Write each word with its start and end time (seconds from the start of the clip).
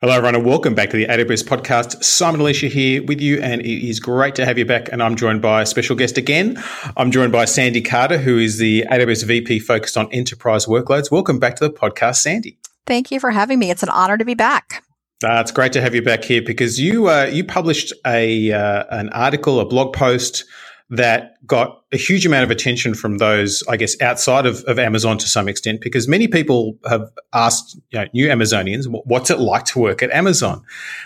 Hello, 0.00 0.14
everyone, 0.14 0.36
and 0.36 0.46
welcome 0.46 0.76
back 0.76 0.90
to 0.90 0.96
the 0.96 1.06
AWS 1.06 1.42
podcast. 1.42 2.04
Simon 2.04 2.40
Elisha 2.40 2.68
here 2.68 3.02
with 3.02 3.20
you, 3.20 3.40
and 3.40 3.60
it 3.62 3.88
is 3.88 3.98
great 3.98 4.36
to 4.36 4.46
have 4.46 4.56
you 4.56 4.64
back. 4.64 4.88
And 4.92 5.02
I'm 5.02 5.16
joined 5.16 5.42
by 5.42 5.62
a 5.62 5.66
special 5.66 5.96
guest 5.96 6.16
again. 6.16 6.56
I'm 6.96 7.10
joined 7.10 7.32
by 7.32 7.46
Sandy 7.46 7.80
Carter, 7.80 8.16
who 8.16 8.38
is 8.38 8.58
the 8.58 8.84
AWS 8.92 9.24
VP 9.24 9.58
focused 9.58 9.96
on 9.96 10.08
enterprise 10.12 10.66
workloads. 10.66 11.10
Welcome 11.10 11.40
back 11.40 11.56
to 11.56 11.66
the 11.66 11.74
podcast, 11.74 12.18
Sandy. 12.18 12.60
Thank 12.86 13.10
you 13.10 13.18
for 13.18 13.32
having 13.32 13.58
me. 13.58 13.72
It's 13.72 13.82
an 13.82 13.88
honor 13.88 14.16
to 14.16 14.24
be 14.24 14.34
back. 14.34 14.84
Uh, 15.24 15.40
it's 15.40 15.50
great 15.50 15.72
to 15.72 15.80
have 15.80 15.96
you 15.96 16.02
back 16.02 16.22
here 16.22 16.42
because 16.42 16.78
you 16.78 17.08
uh, 17.08 17.24
you 17.24 17.42
published 17.42 17.92
a 18.06 18.52
uh, 18.52 18.84
an 18.90 19.08
article, 19.08 19.58
a 19.58 19.66
blog 19.66 19.92
post 19.92 20.44
that 20.90 21.34
got 21.46 21.82
a 21.92 21.98
huge 21.98 22.24
amount 22.24 22.44
of 22.44 22.50
attention 22.50 22.94
from 22.94 23.18
those, 23.18 23.62
I 23.68 23.76
guess, 23.76 24.00
outside 24.00 24.46
of, 24.46 24.64
of 24.64 24.78
Amazon 24.78 25.18
to 25.18 25.28
some 25.28 25.46
extent, 25.46 25.82
because 25.82 26.08
many 26.08 26.28
people 26.28 26.78
have 26.88 27.10
asked 27.34 27.78
you 27.90 27.98
know, 27.98 28.06
new 28.14 28.28
Amazonians, 28.28 28.86
what's 29.04 29.30
it 29.30 29.38
like 29.38 29.66
to 29.66 29.78
work 29.78 30.02
at 30.02 30.10
Amazon? 30.12 30.62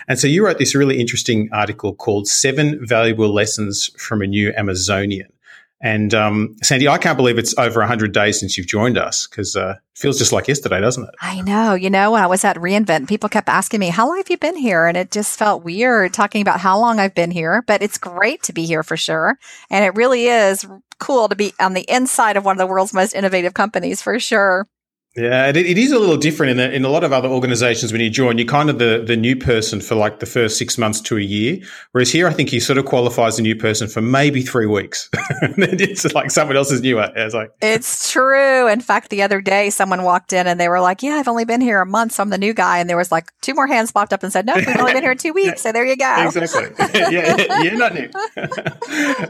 And 0.07 0.17
so 0.17 0.27
you 0.27 0.45
wrote 0.45 0.57
this 0.57 0.73
really 0.73 1.01
interesting 1.01 1.49
article 1.51 1.93
called 1.93 2.27
Seven 2.27 2.79
Valuable 2.85 3.33
Lessons 3.33 3.91
from 3.97 4.21
a 4.21 4.27
New 4.27 4.53
Amazonian. 4.55 5.32
And 5.83 6.13
um, 6.13 6.55
Sandy, 6.63 6.87
I 6.87 6.97
can't 6.97 7.17
believe 7.17 7.37
it's 7.37 7.53
over 7.57 7.81
100 7.81 8.13
days 8.13 8.39
since 8.39 8.57
you've 8.57 8.67
joined 8.67 8.97
us 8.97 9.27
because 9.27 9.57
uh, 9.57 9.75
it 9.77 9.99
feels 9.99 10.17
just 10.17 10.31
like 10.31 10.47
yesterday, 10.47 10.79
doesn't 10.79 11.03
it? 11.03 11.13
I 11.21 11.41
know. 11.41 11.73
You 11.73 11.89
know, 11.89 12.11
when 12.11 12.23
I 12.23 12.27
was 12.27 12.45
at 12.45 12.55
reInvent, 12.55 13.09
people 13.09 13.27
kept 13.27 13.49
asking 13.49 13.81
me, 13.81 13.89
How 13.89 14.07
long 14.07 14.15
have 14.15 14.29
you 14.29 14.37
been 14.37 14.55
here? 14.55 14.87
And 14.87 14.95
it 14.95 15.11
just 15.11 15.37
felt 15.37 15.65
weird 15.65 16.13
talking 16.13 16.41
about 16.41 16.61
how 16.61 16.79
long 16.79 17.01
I've 17.01 17.13
been 17.13 17.31
here, 17.31 17.63
but 17.67 17.81
it's 17.81 17.97
great 17.97 18.41
to 18.43 18.53
be 18.53 18.65
here 18.65 18.81
for 18.81 18.95
sure. 18.95 19.37
And 19.69 19.83
it 19.83 19.93
really 19.95 20.27
is 20.27 20.65
cool 20.99 21.27
to 21.27 21.35
be 21.35 21.53
on 21.59 21.73
the 21.73 21.85
inside 21.93 22.37
of 22.37 22.45
one 22.45 22.53
of 22.53 22.59
the 22.59 22.67
world's 22.67 22.93
most 22.93 23.13
innovative 23.13 23.53
companies 23.53 24.01
for 24.01 24.17
sure. 24.21 24.65
Yeah, 25.15 25.47
it, 25.47 25.57
it 25.57 25.77
is 25.77 25.91
a 25.91 25.99
little 25.99 26.17
different 26.17 26.51
in, 26.51 26.57
the, 26.57 26.73
in 26.73 26.85
a 26.85 26.89
lot 26.89 27.03
of 27.03 27.13
other 27.13 27.29
organizations. 27.29 27.91
When 27.91 28.01
you 28.01 28.09
join, 28.09 28.39
you're 28.39 28.47
kind 28.47 28.69
of 28.69 28.79
the, 28.79 29.03
the 29.05 29.15
new 29.15 29.35
person 29.35 29.79
for 29.79 29.93
like 29.93 30.19
the 30.19 30.25
first 30.25 30.57
six 30.57 30.77
months 30.77 30.99
to 31.01 31.17
a 31.17 31.21
year. 31.21 31.59
Whereas 31.91 32.11
here, 32.11 32.27
I 32.27 32.33
think 32.33 32.51
you 32.51 32.59
sort 32.59 32.79
of 32.79 32.85
qualify 32.85 33.27
as 33.27 33.37
a 33.37 33.43
new 33.43 33.55
person 33.55 33.87
for 33.87 34.01
maybe 34.01 34.41
three 34.41 34.65
weeks. 34.65 35.09
it's 35.13 36.11
like 36.15 36.31
someone 36.31 36.57
else 36.57 36.71
is 36.71 36.81
newer. 36.81 37.11
It's 37.15 37.35
like 37.35 37.51
it's 37.61 38.11
true. 38.11 38.67
In 38.67 38.81
fact, 38.81 39.09
the 39.09 39.21
other 39.21 39.39
day, 39.39 39.69
someone 39.69 40.01
walked 40.01 40.33
in 40.33 40.47
and 40.47 40.59
they 40.59 40.67
were 40.67 40.81
like, 40.81 41.03
"Yeah, 41.03 41.13
I've 41.15 41.27
only 41.27 41.45
been 41.45 41.61
here 41.61 41.81
a 41.81 41.85
month, 41.85 42.13
so 42.13 42.23
I'm 42.23 42.29
the 42.29 42.37
new 42.39 42.53
guy." 42.53 42.79
And 42.79 42.89
there 42.89 42.97
was 42.97 43.11
like 43.11 43.31
two 43.41 43.53
more 43.53 43.67
hands 43.67 43.91
popped 43.91 44.13
up 44.13 44.23
and 44.23 44.33
said, 44.33 44.47
"No, 44.47 44.55
we've 44.55 44.67
only 44.67 44.93
been 44.93 45.03
here 45.03 45.13
two 45.13 45.33
weeks." 45.33 45.61
So 45.61 45.71
there 45.71 45.85
you 45.85 45.95
go. 45.95 46.15
Exactly. 46.25 46.71
yeah, 46.99 47.09
yeah, 47.37 47.61
you're 47.61 47.77
not 47.77 47.93
new. 47.93 48.09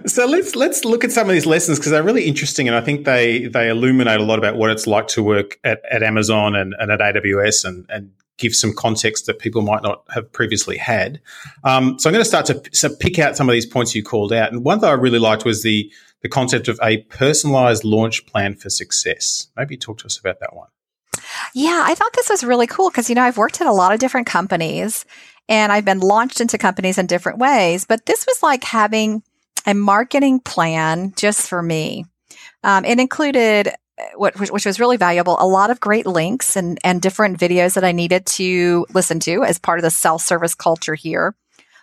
so 0.07 0.25
let's 0.25 0.55
let's 0.55 0.85
look 0.85 1.03
at 1.03 1.11
some 1.11 1.27
of 1.27 1.33
these 1.33 1.45
lessons 1.45 1.77
because 1.77 1.91
they're 1.91 2.03
really 2.03 2.23
interesting, 2.23 2.67
and 2.67 2.77
I 2.77 2.81
think 2.81 3.05
they 3.05 3.47
they 3.47 3.69
illuminate 3.69 4.21
a 4.21 4.23
lot 4.23 4.39
about 4.39 4.55
what 4.55 4.69
it's 4.69 4.87
like 4.87 5.07
to 5.09 5.23
work 5.23 5.59
at, 5.63 5.72
at 5.89 6.03
Amazon 6.03 6.55
and, 6.55 6.75
and 6.79 6.91
at 6.91 6.99
AWS 6.99 7.65
and, 7.65 7.85
and 7.89 8.11
give 8.37 8.55
some 8.55 8.73
context 8.73 9.25
that 9.27 9.39
people 9.39 9.61
might 9.61 9.83
not 9.83 10.03
have 10.09 10.31
previously 10.31 10.77
had. 10.77 11.21
Um, 11.63 11.99
so 11.99 12.09
I'm 12.09 12.13
going 12.13 12.23
to 12.23 12.29
start 12.29 12.45
to 12.47 12.61
so 12.71 12.89
pick 12.95 13.19
out 13.19 13.37
some 13.37 13.47
of 13.47 13.53
these 13.53 13.65
points 13.65 13.95
you 13.95 14.03
called 14.03 14.33
out. 14.33 14.51
And 14.51 14.63
one 14.63 14.79
that 14.79 14.89
I 14.89 14.93
really 14.93 15.19
liked 15.19 15.45
was 15.45 15.63
the 15.63 15.91
the 16.21 16.29
concept 16.29 16.69
of 16.69 16.79
a 16.81 16.99
personalized 17.03 17.83
launch 17.83 18.25
plan 18.25 18.55
for 18.55 18.69
success. 18.69 19.47
Maybe 19.57 19.75
talk 19.75 19.97
to 19.99 20.05
us 20.05 20.17
about 20.17 20.39
that 20.39 20.55
one. 20.55 20.69
Yeah, 21.53 21.83
I 21.85 21.95
thought 21.95 22.13
this 22.13 22.29
was 22.29 22.45
really 22.45 22.65
cool 22.65 22.89
because, 22.89 23.09
you 23.09 23.15
know, 23.15 23.23
I've 23.23 23.37
worked 23.37 23.59
at 23.59 23.67
a 23.67 23.73
lot 23.73 23.93
of 23.93 23.99
different 23.99 24.25
companies 24.25 25.05
and 25.49 25.71
I've 25.71 25.83
been 25.83 25.99
launched 25.99 26.39
into 26.39 26.57
companies 26.57 26.97
in 26.97 27.07
different 27.07 27.39
ways, 27.39 27.85
but 27.85 28.05
this 28.05 28.25
was 28.25 28.41
like 28.41 28.63
having 28.63 29.21
a 29.67 29.73
marketing 29.73 30.39
plan 30.39 31.13
just 31.17 31.49
for 31.49 31.61
me. 31.61 32.05
Um, 32.63 32.85
it 32.85 32.99
included 32.99 33.69
what, 34.15 34.39
which 34.39 34.65
was 34.65 34.79
really 34.79 34.97
valuable, 34.97 35.37
a 35.39 35.47
lot 35.47 35.69
of 35.69 35.79
great 35.79 36.05
links 36.05 36.55
and, 36.55 36.79
and 36.83 37.01
different 37.01 37.39
videos 37.39 37.75
that 37.75 37.83
I 37.83 37.91
needed 37.91 38.25
to 38.25 38.85
listen 38.93 39.19
to 39.21 39.43
as 39.43 39.59
part 39.59 39.79
of 39.79 39.83
the 39.83 39.91
self 39.91 40.21
service 40.21 40.55
culture 40.55 40.95
here, 40.95 41.35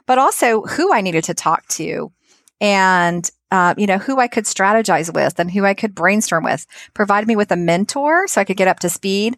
but 0.06 0.19
also 0.19 0.62
who 0.62 0.92
I 0.92 1.00
needed 1.00 1.25
to 1.25 1.34
talk 1.34 1.66
to 1.69 2.12
and, 2.61 3.31
uh, 3.50 3.75
you 3.77 3.86
know, 3.86 3.98
who 3.98 4.19
I 4.19 4.28
could 4.28 4.44
strategize 4.44 5.12
with 5.12 5.38
and 5.38 5.50
who 5.50 5.65
I 5.65 5.75
could 5.75 5.94
brainstorm 5.94 6.44
with, 6.44 6.66
provide 6.94 7.26
me 7.26 7.37
with 7.37 7.53
a 7.53 7.56
mentor 7.56 8.27
so 8.27 8.41
I 8.41 8.44
could 8.44 8.56
get 8.56 8.69
up 8.69 8.81
to 8.81 8.91
speed 8.91 9.37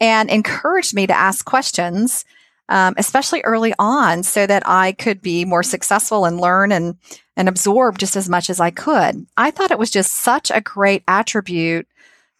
and 0.00 0.30
encouraged 0.30 0.94
me 0.94 1.06
to 1.06 1.16
ask 1.16 1.44
questions. 1.44 2.24
Um, 2.68 2.94
especially 2.98 3.40
early 3.40 3.74
on, 3.80 4.22
so 4.22 4.46
that 4.46 4.62
I 4.64 4.92
could 4.92 5.20
be 5.20 5.44
more 5.44 5.64
successful 5.64 6.24
and 6.24 6.40
learn 6.40 6.70
and 6.70 6.98
and 7.36 7.48
absorb 7.48 7.98
just 7.98 8.14
as 8.14 8.28
much 8.28 8.48
as 8.48 8.60
I 8.60 8.70
could. 8.70 9.26
I 9.36 9.50
thought 9.50 9.72
it 9.72 9.78
was 9.78 9.90
just 9.90 10.22
such 10.22 10.52
a 10.52 10.60
great 10.60 11.02
attribute 11.08 11.88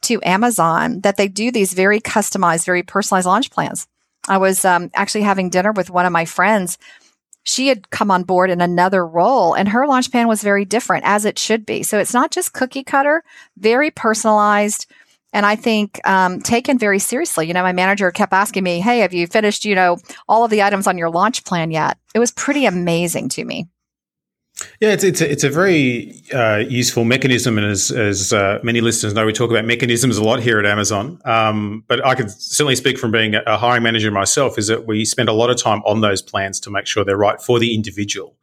to 0.02 0.20
Amazon 0.22 1.00
that 1.00 1.16
they 1.16 1.28
do 1.28 1.50
these 1.50 1.72
very 1.72 2.00
customized, 2.00 2.64
very 2.64 2.82
personalized 2.82 3.26
launch 3.26 3.50
plans. 3.50 3.86
I 4.28 4.38
was 4.38 4.64
um, 4.64 4.90
actually 4.94 5.22
having 5.22 5.50
dinner 5.50 5.72
with 5.72 5.90
one 5.90 6.06
of 6.06 6.12
my 6.12 6.24
friends. 6.24 6.78
She 7.42 7.68
had 7.68 7.90
come 7.90 8.10
on 8.10 8.24
board 8.24 8.50
in 8.50 8.60
another 8.60 9.06
role, 9.06 9.54
and 9.54 9.68
her 9.68 9.86
launch 9.86 10.10
plan 10.10 10.28
was 10.28 10.42
very 10.42 10.64
different, 10.64 11.04
as 11.06 11.24
it 11.24 11.38
should 11.38 11.64
be. 11.64 11.82
So 11.82 11.98
it's 11.98 12.12
not 12.12 12.30
just 12.30 12.52
cookie 12.52 12.84
cutter, 12.84 13.24
very 13.56 13.90
personalized. 13.90 14.86
And 15.32 15.46
I 15.46 15.56
think 15.56 16.00
um, 16.06 16.40
taken 16.40 16.78
very 16.78 16.98
seriously. 16.98 17.46
You 17.46 17.54
know, 17.54 17.62
my 17.62 17.72
manager 17.72 18.10
kept 18.10 18.32
asking 18.32 18.64
me, 18.64 18.80
"Hey, 18.80 18.98
have 18.98 19.14
you 19.14 19.26
finished? 19.26 19.64
You 19.64 19.74
know, 19.74 19.96
all 20.28 20.44
of 20.44 20.50
the 20.50 20.62
items 20.62 20.86
on 20.86 20.98
your 20.98 21.08
launch 21.08 21.44
plan 21.44 21.70
yet?" 21.70 21.98
It 22.14 22.18
was 22.18 22.32
pretty 22.32 22.66
amazing 22.66 23.28
to 23.30 23.44
me. 23.44 23.68
Yeah, 24.80 24.92
it's 24.92 25.04
it's 25.04 25.20
a, 25.20 25.30
it's 25.30 25.44
a 25.44 25.50
very 25.50 26.22
uh, 26.32 26.64
useful 26.66 27.04
mechanism, 27.04 27.58
and 27.58 27.66
as 27.66 27.91
as 27.91 28.32
uh, 28.32 28.60
many 28.62 28.80
listeners 28.80 29.12
know, 29.12 29.26
we 29.26 29.34
talk 29.34 29.50
about 29.50 29.66
mechanisms 29.66 30.16
a 30.16 30.24
lot 30.24 30.41
here 30.41 30.58
at 30.58 30.64
Amazon. 30.64 31.20
Um, 31.26 31.84
but 31.86 32.04
I 32.04 32.14
can 32.14 32.30
certainly 32.30 32.76
speak 32.76 32.96
from 32.98 33.10
being 33.10 33.34
a 33.34 33.58
hiring 33.58 33.82
manager 33.82 34.10
myself, 34.10 34.56
is 34.56 34.68
that 34.68 34.86
we 34.86 35.04
spend 35.04 35.28
a 35.28 35.34
lot 35.34 35.50
of 35.50 35.58
time 35.58 35.82
on 35.84 36.00
those 36.00 36.22
plans 36.22 36.60
to 36.60 36.70
make 36.70 36.86
sure 36.86 37.04
they're 37.04 37.18
right 37.18 37.42
for 37.42 37.58
the 37.58 37.74
individual. 37.74 38.36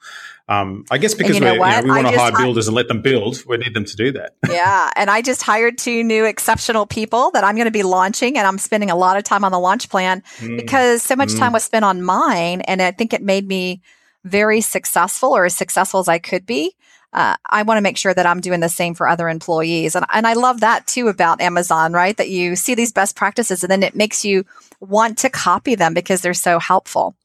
Um, 0.47 0.85
I 0.91 0.99
guess 0.99 1.15
because 1.15 1.33
you 1.33 1.41
know 1.41 1.53
you 1.53 1.59
know, 1.59 1.81
we 1.83 1.89
want 1.89 2.07
to 2.07 2.17
hire 2.17 2.31
builders 2.31 2.67
and 2.67 2.75
let 2.75 2.87
them 2.87 3.01
build, 3.01 3.43
we 3.47 3.57
need 3.57 3.73
them 3.73 3.85
to 3.85 3.95
do 3.95 4.11
that. 4.11 4.35
yeah, 4.47 4.91
and 4.95 5.09
I 5.09 5.23
just 5.23 5.41
hired 5.41 5.79
two 5.79 6.03
new 6.03 6.23
exceptional 6.23 6.85
people 6.85 7.31
that 7.31 7.43
I'm 7.43 7.55
going 7.55 7.65
to 7.65 7.71
be 7.71 7.81
launching, 7.83 8.37
and 8.37 8.45
I'm 8.45 8.59
spending 8.59 8.91
a 8.91 8.95
lot 8.95 9.17
of 9.17 9.23
time 9.23 9.43
on 9.43 9.51
the 9.51 9.59
launch 9.59 9.89
plan 9.89 10.21
mm. 10.37 10.55
because 10.55 11.01
so 11.01 11.15
much 11.15 11.29
mm. 11.29 11.39
time 11.39 11.51
was 11.51 11.63
spent 11.63 11.83
on 11.83 12.03
mine, 12.03 12.61
and 12.61 12.79
I 12.79 12.91
think 12.91 13.13
it 13.13 13.23
made 13.23 13.47
me 13.47 13.81
very 14.23 14.61
successful 14.61 15.35
or 15.35 15.45
as 15.45 15.55
successful 15.55 15.99
as 15.99 16.07
I 16.07 16.19
could 16.19 16.45
be, 16.45 16.75
uh, 17.13 17.35
I 17.49 17.63
want 17.63 17.77
to 17.77 17.81
make 17.81 17.97
sure 17.97 18.13
that 18.13 18.25
I'm 18.25 18.41
doing 18.41 18.59
the 18.59 18.69
same 18.69 18.93
for 18.93 19.07
other 19.07 19.29
employees. 19.29 19.95
And, 19.95 20.05
and 20.11 20.27
I 20.27 20.33
love 20.33 20.59
that 20.59 20.87
too 20.87 21.07
about 21.07 21.41
Amazon, 21.41 21.93
right? 21.93 22.15
That 22.17 22.29
you 22.29 22.55
see 22.55 22.75
these 22.75 22.91
best 22.91 23.15
practices 23.15 23.63
and 23.63 23.71
then 23.71 23.83
it 23.83 23.95
makes 23.95 24.25
you 24.25 24.45
want 24.79 25.17
to 25.19 25.29
copy 25.29 25.75
them 25.75 25.93
because 25.93 26.21
they're 26.21 26.33
so 26.33 26.59
helpful. 26.59 27.15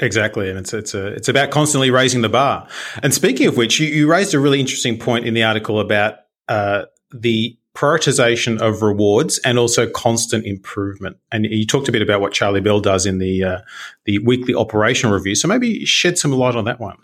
Exactly, 0.00 0.48
and 0.48 0.58
it's 0.58 0.72
it's 0.72 0.94
a, 0.94 1.08
it's 1.08 1.28
about 1.28 1.50
constantly 1.50 1.90
raising 1.90 2.22
the 2.22 2.28
bar. 2.28 2.68
And 3.02 3.12
speaking 3.12 3.48
of 3.48 3.56
which, 3.56 3.80
you, 3.80 3.88
you 3.88 4.08
raised 4.08 4.32
a 4.32 4.38
really 4.38 4.60
interesting 4.60 4.96
point 4.96 5.26
in 5.26 5.34
the 5.34 5.42
article 5.42 5.80
about 5.80 6.20
uh, 6.48 6.84
the 7.12 7.57
prioritization 7.78 8.60
of 8.60 8.82
rewards 8.82 9.38
and 9.38 9.56
also 9.56 9.88
constant 9.88 10.44
improvement. 10.44 11.16
And 11.30 11.46
you 11.46 11.64
talked 11.64 11.88
a 11.88 11.92
bit 11.92 12.02
about 12.02 12.20
what 12.20 12.32
Charlie 12.32 12.60
Bell 12.60 12.80
does 12.80 13.06
in 13.06 13.18
the 13.18 13.44
uh, 13.44 13.58
the 14.04 14.18
weekly 14.18 14.54
operational 14.54 15.14
review. 15.14 15.36
So 15.36 15.46
maybe 15.46 15.84
shed 15.84 16.18
some 16.18 16.32
light 16.32 16.56
on 16.56 16.64
that 16.64 16.80
one. 16.80 16.96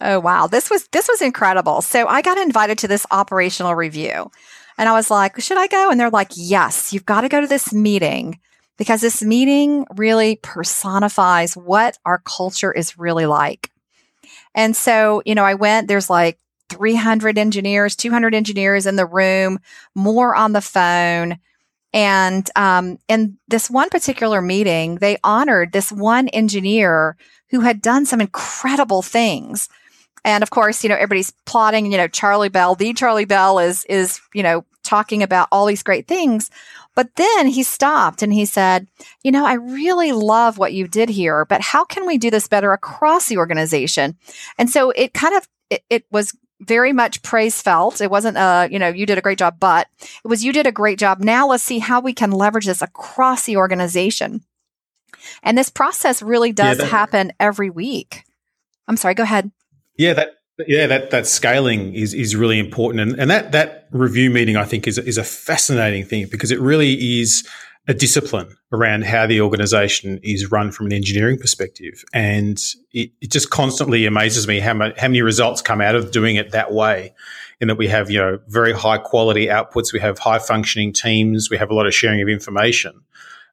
Oh 0.00 0.18
wow, 0.18 0.48
this 0.48 0.68
was 0.68 0.88
this 0.88 1.06
was 1.06 1.22
incredible. 1.22 1.80
So 1.80 2.08
I 2.08 2.22
got 2.22 2.38
invited 2.38 2.78
to 2.78 2.88
this 2.88 3.06
operational 3.12 3.76
review. 3.76 4.30
And 4.78 4.88
I 4.88 4.92
was 4.92 5.10
like, 5.10 5.40
should 5.40 5.58
I 5.58 5.66
go? 5.68 5.90
And 5.90 5.98
they're 5.98 6.10
like, 6.10 6.32
yes, 6.34 6.92
you've 6.92 7.06
got 7.06 7.22
to 7.22 7.28
go 7.28 7.40
to 7.40 7.48
this 7.48 7.72
meeting 7.72 8.40
because 8.78 9.00
this 9.00 9.22
meeting 9.22 9.86
really 9.96 10.36
personifies 10.42 11.56
what 11.56 11.98
our 12.04 12.18
culture 12.24 12.72
is 12.72 12.98
really 12.98 13.26
like. 13.26 13.70
And 14.54 14.76
so, 14.76 15.22
you 15.26 15.34
know, 15.34 15.44
I 15.44 15.54
went, 15.54 15.88
there's 15.88 16.08
like 16.08 16.38
300 16.68 17.38
engineers, 17.38 17.96
200 17.96 18.34
engineers 18.34 18.86
in 18.86 18.96
the 18.96 19.06
room, 19.06 19.58
more 19.94 20.34
on 20.34 20.52
the 20.52 20.60
phone. 20.60 21.38
And 21.92 22.48
um, 22.56 22.98
in 23.08 23.38
this 23.48 23.70
one 23.70 23.88
particular 23.88 24.42
meeting, 24.42 24.96
they 24.96 25.16
honored 25.24 25.72
this 25.72 25.90
one 25.90 26.28
engineer 26.28 27.16
who 27.50 27.60
had 27.60 27.80
done 27.80 28.04
some 28.04 28.20
incredible 28.20 29.02
things. 29.02 29.68
And 30.24 30.42
of 30.42 30.50
course, 30.50 30.82
you 30.82 30.88
know, 30.88 30.96
everybody's 30.96 31.32
plotting, 31.46 31.90
you 31.90 31.96
know, 31.96 32.08
Charlie 32.08 32.50
Bell, 32.50 32.74
the 32.74 32.92
Charlie 32.92 33.24
Bell 33.24 33.58
is, 33.58 33.84
is, 33.86 34.20
you 34.34 34.42
know, 34.42 34.64
talking 34.82 35.22
about 35.22 35.48
all 35.50 35.66
these 35.66 35.82
great 35.82 36.06
things. 36.06 36.50
But 36.94 37.14
then 37.14 37.46
he 37.46 37.62
stopped 37.62 38.22
and 38.22 38.32
he 38.32 38.44
said, 38.44 38.88
you 39.22 39.30
know, 39.30 39.46
I 39.46 39.52
really 39.52 40.12
love 40.12 40.58
what 40.58 40.72
you 40.72 40.88
did 40.88 41.08
here, 41.08 41.44
but 41.44 41.60
how 41.60 41.84
can 41.84 42.06
we 42.06 42.18
do 42.18 42.30
this 42.30 42.48
better 42.48 42.72
across 42.72 43.28
the 43.28 43.36
organization? 43.38 44.16
And 44.58 44.68
so 44.68 44.90
it 44.90 45.14
kind 45.14 45.36
of, 45.36 45.48
it, 45.70 45.84
it 45.88 46.04
was 46.10 46.36
very 46.60 46.92
much 46.92 47.22
praise 47.22 47.62
felt. 47.62 48.00
It 48.00 48.10
wasn't, 48.10 48.36
a, 48.36 48.68
you 48.70 48.78
know, 48.78 48.88
you 48.88 49.06
did 49.06 49.18
a 49.18 49.22
great 49.22 49.38
job, 49.38 49.56
but 49.60 49.88
it 50.00 50.28
was 50.28 50.44
you 50.44 50.52
did 50.52 50.66
a 50.66 50.72
great 50.72 50.98
job. 50.98 51.20
Now 51.20 51.48
let's 51.48 51.62
see 51.62 51.78
how 51.78 52.00
we 52.00 52.12
can 52.12 52.30
leverage 52.30 52.66
this 52.66 52.82
across 52.82 53.44
the 53.44 53.56
organization. 53.56 54.42
And 55.42 55.56
this 55.56 55.70
process 55.70 56.22
really 56.22 56.52
does 56.52 56.78
yeah, 56.78 56.84
that, 56.84 56.90
happen 56.90 57.32
every 57.38 57.70
week. 57.70 58.24
I'm 58.86 58.96
sorry, 58.96 59.14
go 59.14 59.22
ahead. 59.22 59.50
Yeah, 59.96 60.14
that 60.14 60.34
yeah, 60.66 60.86
that 60.86 61.10
that 61.10 61.26
scaling 61.26 61.94
is 61.94 62.14
is 62.14 62.34
really 62.34 62.58
important, 62.58 63.00
and 63.00 63.20
and 63.20 63.30
that 63.30 63.52
that 63.52 63.88
review 63.90 64.30
meeting 64.30 64.56
I 64.56 64.64
think 64.64 64.86
is 64.86 64.98
is 64.98 65.18
a 65.18 65.24
fascinating 65.24 66.04
thing 66.04 66.26
because 66.30 66.50
it 66.50 66.60
really 66.60 67.20
is 67.20 67.46
a 67.88 67.94
discipline 67.94 68.54
around 68.70 69.04
how 69.04 69.26
the 69.26 69.40
organization 69.40 70.20
is 70.22 70.50
run 70.50 70.70
from 70.70 70.86
an 70.86 70.92
engineering 70.92 71.38
perspective. 71.38 72.04
And 72.12 72.62
it, 72.92 73.10
it 73.22 73.30
just 73.30 73.48
constantly 73.48 74.04
amazes 74.04 74.46
me 74.46 74.60
how, 74.60 74.74
much, 74.74 74.98
how 74.98 75.08
many 75.08 75.22
results 75.22 75.62
come 75.62 75.80
out 75.80 75.94
of 75.94 76.10
doing 76.10 76.36
it 76.36 76.52
that 76.52 76.70
way. 76.70 77.14
In 77.60 77.68
that 77.68 77.78
we 77.78 77.88
have, 77.88 78.08
you 78.08 78.18
know, 78.18 78.38
very 78.46 78.72
high 78.72 78.98
quality 78.98 79.46
outputs, 79.46 79.92
we 79.92 79.98
have 79.98 80.18
high 80.18 80.38
functioning 80.38 80.92
teams, 80.92 81.48
we 81.50 81.56
have 81.56 81.70
a 81.70 81.74
lot 81.74 81.86
of 81.86 81.94
sharing 81.94 82.22
of 82.22 82.28
information. 82.28 83.00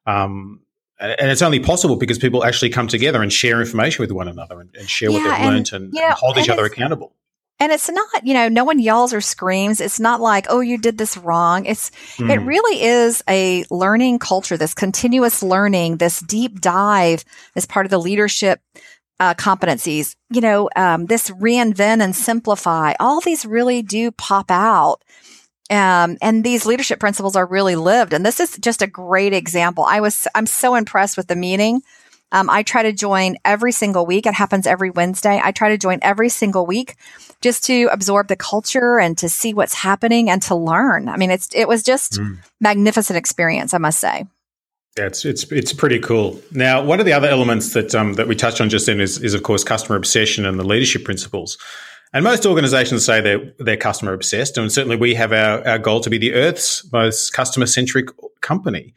Um, 0.06 0.60
and 1.00 1.30
it's 1.30 1.42
only 1.42 1.58
possible 1.58 1.96
because 1.96 2.18
people 2.18 2.44
actually 2.44 2.70
come 2.70 2.88
together 2.88 3.22
and 3.22 3.32
share 3.32 3.60
information 3.60 4.02
with 4.02 4.12
one 4.12 4.28
another 4.28 4.60
and, 4.60 4.70
and 4.76 4.88
share 4.88 5.10
yeah, 5.10 5.18
what 5.18 5.38
they've 5.38 5.46
learned 5.46 5.72
and, 5.72 5.92
you 5.92 6.00
know, 6.00 6.06
and 6.06 6.14
hold 6.14 6.38
each 6.38 6.48
other 6.48 6.64
accountable. 6.64 7.14
And 7.58 7.72
it's 7.72 7.88
not, 7.88 8.26
you 8.26 8.34
know, 8.34 8.48
no 8.48 8.64
one 8.64 8.78
yells 8.78 9.14
or 9.14 9.22
screams. 9.22 9.80
It's 9.80 9.98
not 9.98 10.20
like, 10.20 10.46
oh, 10.50 10.60
you 10.60 10.76
did 10.76 10.98
this 10.98 11.16
wrong. 11.16 11.64
It's, 11.64 11.90
mm. 12.16 12.30
it 12.30 12.40
really 12.40 12.82
is 12.82 13.22
a 13.28 13.64
learning 13.70 14.18
culture, 14.18 14.58
this 14.58 14.74
continuous 14.74 15.42
learning, 15.42 15.96
this 15.96 16.20
deep 16.20 16.60
dive 16.60 17.24
as 17.54 17.64
part 17.64 17.86
of 17.86 17.90
the 17.90 17.98
leadership 17.98 18.60
uh, 19.20 19.32
competencies. 19.34 20.16
You 20.28 20.42
know, 20.42 20.68
um, 20.76 21.06
this 21.06 21.30
reinvent 21.30 22.02
and 22.02 22.14
simplify. 22.14 22.92
All 23.00 23.20
these 23.22 23.46
really 23.46 23.80
do 23.80 24.10
pop 24.10 24.50
out. 24.50 25.02
Um, 25.70 26.18
and 26.20 26.44
these 26.44 26.66
leadership 26.66 27.00
principles 27.00 27.36
are 27.36 27.46
really 27.46 27.74
lived. 27.74 28.12
And 28.12 28.24
this 28.24 28.38
is 28.38 28.56
just 28.58 28.82
a 28.82 28.86
great 28.86 29.32
example. 29.32 29.84
I 29.84 30.00
was, 30.00 30.28
I'm 30.34 30.46
so 30.46 30.74
impressed 30.74 31.16
with 31.16 31.26
the 31.26 31.36
meeting 31.36 31.82
um, 32.32 32.50
I 32.50 32.62
try 32.62 32.82
to 32.82 32.92
join 32.92 33.36
every 33.44 33.72
single 33.72 34.04
week. 34.04 34.26
It 34.26 34.34
happens 34.34 34.66
every 34.66 34.90
Wednesday. 34.90 35.40
I 35.42 35.52
try 35.52 35.68
to 35.70 35.78
join 35.78 36.00
every 36.02 36.28
single 36.28 36.66
week 36.66 36.96
just 37.40 37.64
to 37.64 37.88
absorb 37.92 38.28
the 38.28 38.36
culture 38.36 38.98
and 38.98 39.16
to 39.18 39.28
see 39.28 39.54
what's 39.54 39.74
happening 39.74 40.28
and 40.28 40.42
to 40.42 40.54
learn. 40.54 41.08
I 41.08 41.16
mean, 41.16 41.30
it's 41.30 41.48
it 41.54 41.68
was 41.68 41.82
just 41.82 42.14
mm. 42.14 42.38
magnificent 42.60 43.16
experience, 43.16 43.74
I 43.74 43.78
must 43.78 44.00
say. 44.00 44.26
Yeah, 44.98 45.06
it's 45.06 45.24
it's 45.24 45.44
it's 45.52 45.72
pretty 45.72 46.00
cool. 46.00 46.40
Now, 46.52 46.82
one 46.82 47.00
of 47.00 47.06
the 47.06 47.12
other 47.12 47.28
elements 47.28 47.74
that 47.74 47.94
um, 47.94 48.14
that 48.14 48.26
we 48.26 48.34
touched 48.34 48.60
on 48.60 48.70
just 48.70 48.86
then 48.86 49.00
is, 49.00 49.18
is 49.18 49.34
of 49.34 49.42
course 49.42 49.62
customer 49.62 49.96
obsession 49.96 50.46
and 50.46 50.58
the 50.58 50.64
leadership 50.64 51.04
principles. 51.04 51.58
And 52.12 52.24
most 52.24 52.46
organizations 52.46 53.04
say 53.04 53.20
they're 53.20 53.52
they're 53.58 53.76
customer 53.76 54.14
obsessed, 54.14 54.56
and 54.56 54.72
certainly 54.72 54.96
we 54.96 55.14
have 55.14 55.32
our, 55.32 55.66
our 55.68 55.78
goal 55.78 56.00
to 56.00 56.10
be 56.10 56.18
the 56.18 56.32
Earth's 56.32 56.90
most 56.92 57.32
customer 57.34 57.66
centric 57.66 58.08
company. 58.40 58.94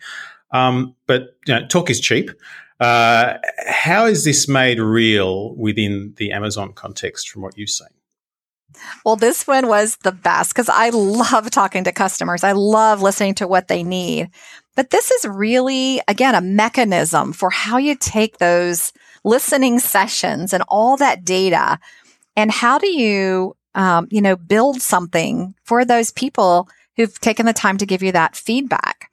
Um, 0.51 0.95
but 1.05 1.35
you 1.45 1.53
know, 1.53 1.67
talk 1.67 1.89
is 1.89 1.99
cheap. 1.99 2.31
Uh, 2.79 3.37
how 3.67 4.05
is 4.05 4.23
this 4.23 4.47
made 4.47 4.79
real 4.79 5.55
within 5.55 6.13
the 6.17 6.31
Amazon 6.31 6.73
context 6.73 7.29
from 7.29 7.41
what 7.41 7.57
you've 7.57 7.69
seen? 7.69 7.87
Well, 9.03 9.15
this 9.15 9.47
one 9.47 9.67
was 9.67 9.97
the 9.97 10.11
best 10.11 10.53
because 10.53 10.69
I 10.69 10.89
love 10.89 11.49
talking 11.51 11.83
to 11.83 11.91
customers. 11.91 12.43
I 12.43 12.53
love 12.53 13.01
listening 13.01 13.35
to 13.35 13.47
what 13.47 13.67
they 13.67 13.83
need. 13.83 14.29
But 14.75 14.91
this 14.91 15.11
is 15.11 15.25
really, 15.25 15.99
again, 16.07 16.35
a 16.35 16.41
mechanism 16.41 17.33
for 17.33 17.49
how 17.49 17.77
you 17.77 17.95
take 17.95 18.37
those 18.37 18.93
listening 19.23 19.79
sessions 19.79 20.53
and 20.53 20.63
all 20.67 20.95
that 20.97 21.25
data 21.25 21.79
and 22.37 22.51
how 22.51 22.77
do 22.77 22.87
you, 22.87 23.55
um, 23.75 24.07
you 24.09 24.21
know, 24.21 24.35
build 24.35 24.81
something 24.81 25.53
for 25.63 25.83
those 25.83 26.11
people 26.11 26.69
who've 26.95 27.19
taken 27.19 27.45
the 27.45 27.53
time 27.53 27.77
to 27.77 27.85
give 27.85 28.01
you 28.03 28.11
that 28.13 28.35
feedback. 28.35 29.08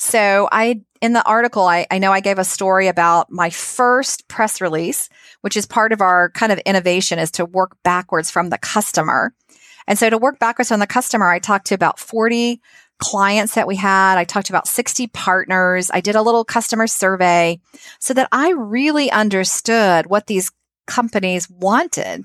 So 0.00 0.48
I 0.50 0.80
in 1.02 1.12
the 1.12 1.22
article, 1.26 1.64
I, 1.64 1.86
I, 1.90 1.98
know 1.98 2.10
I 2.10 2.20
gave 2.20 2.38
a 2.38 2.44
story 2.44 2.88
about 2.88 3.30
my 3.30 3.50
first 3.50 4.28
press 4.28 4.62
release, 4.62 5.10
which 5.42 5.58
is 5.58 5.66
part 5.66 5.92
of 5.92 6.00
our 6.00 6.30
kind 6.30 6.50
of 6.50 6.58
innovation 6.60 7.18
is 7.18 7.30
to 7.32 7.44
work 7.44 7.76
backwards 7.84 8.30
from 8.30 8.48
the 8.48 8.56
customer. 8.56 9.34
And 9.86 9.98
so 9.98 10.08
to 10.08 10.16
work 10.16 10.38
backwards 10.38 10.68
from 10.68 10.80
the 10.80 10.86
customer, 10.86 11.28
I 11.28 11.38
talked 11.38 11.66
to 11.66 11.74
about 11.74 11.98
40 11.98 12.62
clients 12.98 13.54
that 13.54 13.66
we 13.66 13.76
had. 13.76 14.16
I 14.16 14.24
talked 14.24 14.46
to 14.46 14.54
about 14.54 14.68
60 14.68 15.06
partners. 15.08 15.90
I 15.92 16.00
did 16.00 16.16
a 16.16 16.22
little 16.22 16.46
customer 16.46 16.86
survey 16.86 17.60
so 17.98 18.14
that 18.14 18.28
I 18.32 18.52
really 18.52 19.10
understood 19.10 20.06
what 20.06 20.28
these 20.28 20.50
companies 20.86 21.50
wanted 21.50 22.24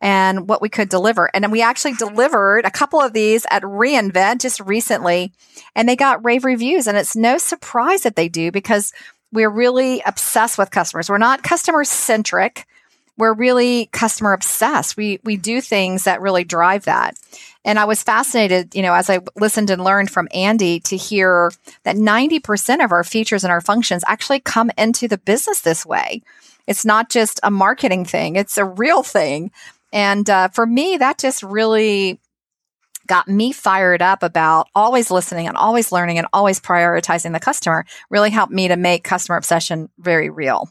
and 0.00 0.48
what 0.48 0.62
we 0.62 0.68
could 0.68 0.88
deliver. 0.88 1.30
And 1.34 1.50
we 1.52 1.62
actually 1.62 1.94
delivered 1.94 2.64
a 2.64 2.70
couple 2.70 3.00
of 3.00 3.12
these 3.12 3.46
at 3.50 3.62
reInvent 3.62 4.40
just 4.40 4.60
recently, 4.60 5.32
and 5.74 5.88
they 5.88 5.96
got 5.96 6.24
rave 6.24 6.44
reviews. 6.44 6.86
And 6.86 6.96
it's 6.96 7.16
no 7.16 7.38
surprise 7.38 8.02
that 8.02 8.16
they 8.16 8.28
do 8.28 8.50
because 8.50 8.92
we're 9.32 9.50
really 9.50 10.02
obsessed 10.06 10.58
with 10.58 10.70
customers. 10.70 11.08
We're 11.08 11.18
not 11.18 11.42
customer 11.42 11.84
centric. 11.84 12.66
We're 13.16 13.34
really 13.34 13.86
customer 13.92 14.32
obsessed. 14.32 14.96
We 14.96 15.20
we 15.24 15.36
do 15.36 15.60
things 15.60 16.04
that 16.04 16.22
really 16.22 16.44
drive 16.44 16.84
that. 16.84 17.16
And 17.62 17.78
I 17.78 17.84
was 17.84 18.02
fascinated, 18.02 18.74
you 18.74 18.80
know, 18.80 18.94
as 18.94 19.10
I 19.10 19.20
listened 19.36 19.68
and 19.68 19.84
learned 19.84 20.10
from 20.10 20.28
Andy 20.32 20.80
to 20.80 20.96
hear 20.96 21.52
that 21.82 21.96
90% 21.96 22.82
of 22.82 22.90
our 22.90 23.04
features 23.04 23.44
and 23.44 23.52
our 23.52 23.60
functions 23.60 24.02
actually 24.06 24.40
come 24.40 24.70
into 24.78 25.06
the 25.06 25.18
business 25.18 25.60
this 25.60 25.84
way. 25.84 26.22
It's 26.66 26.86
not 26.86 27.10
just 27.10 27.38
a 27.42 27.50
marketing 27.50 28.06
thing, 28.06 28.36
it's 28.36 28.56
a 28.56 28.64
real 28.64 29.02
thing 29.02 29.50
and 29.92 30.28
uh, 30.28 30.48
for 30.48 30.66
me, 30.66 30.96
that 30.96 31.18
just 31.18 31.42
really 31.42 32.20
got 33.06 33.26
me 33.26 33.52
fired 33.52 34.02
up 34.02 34.22
about 34.22 34.68
always 34.74 35.10
listening 35.10 35.48
and 35.48 35.56
always 35.56 35.90
learning 35.90 36.18
and 36.18 36.28
always 36.32 36.60
prioritizing 36.60 37.32
the 37.32 37.40
customer 37.40 37.84
really 38.08 38.30
helped 38.30 38.52
me 38.52 38.68
to 38.68 38.76
make 38.76 39.02
customer 39.02 39.36
obsession 39.36 39.88
very 39.98 40.30
real. 40.30 40.70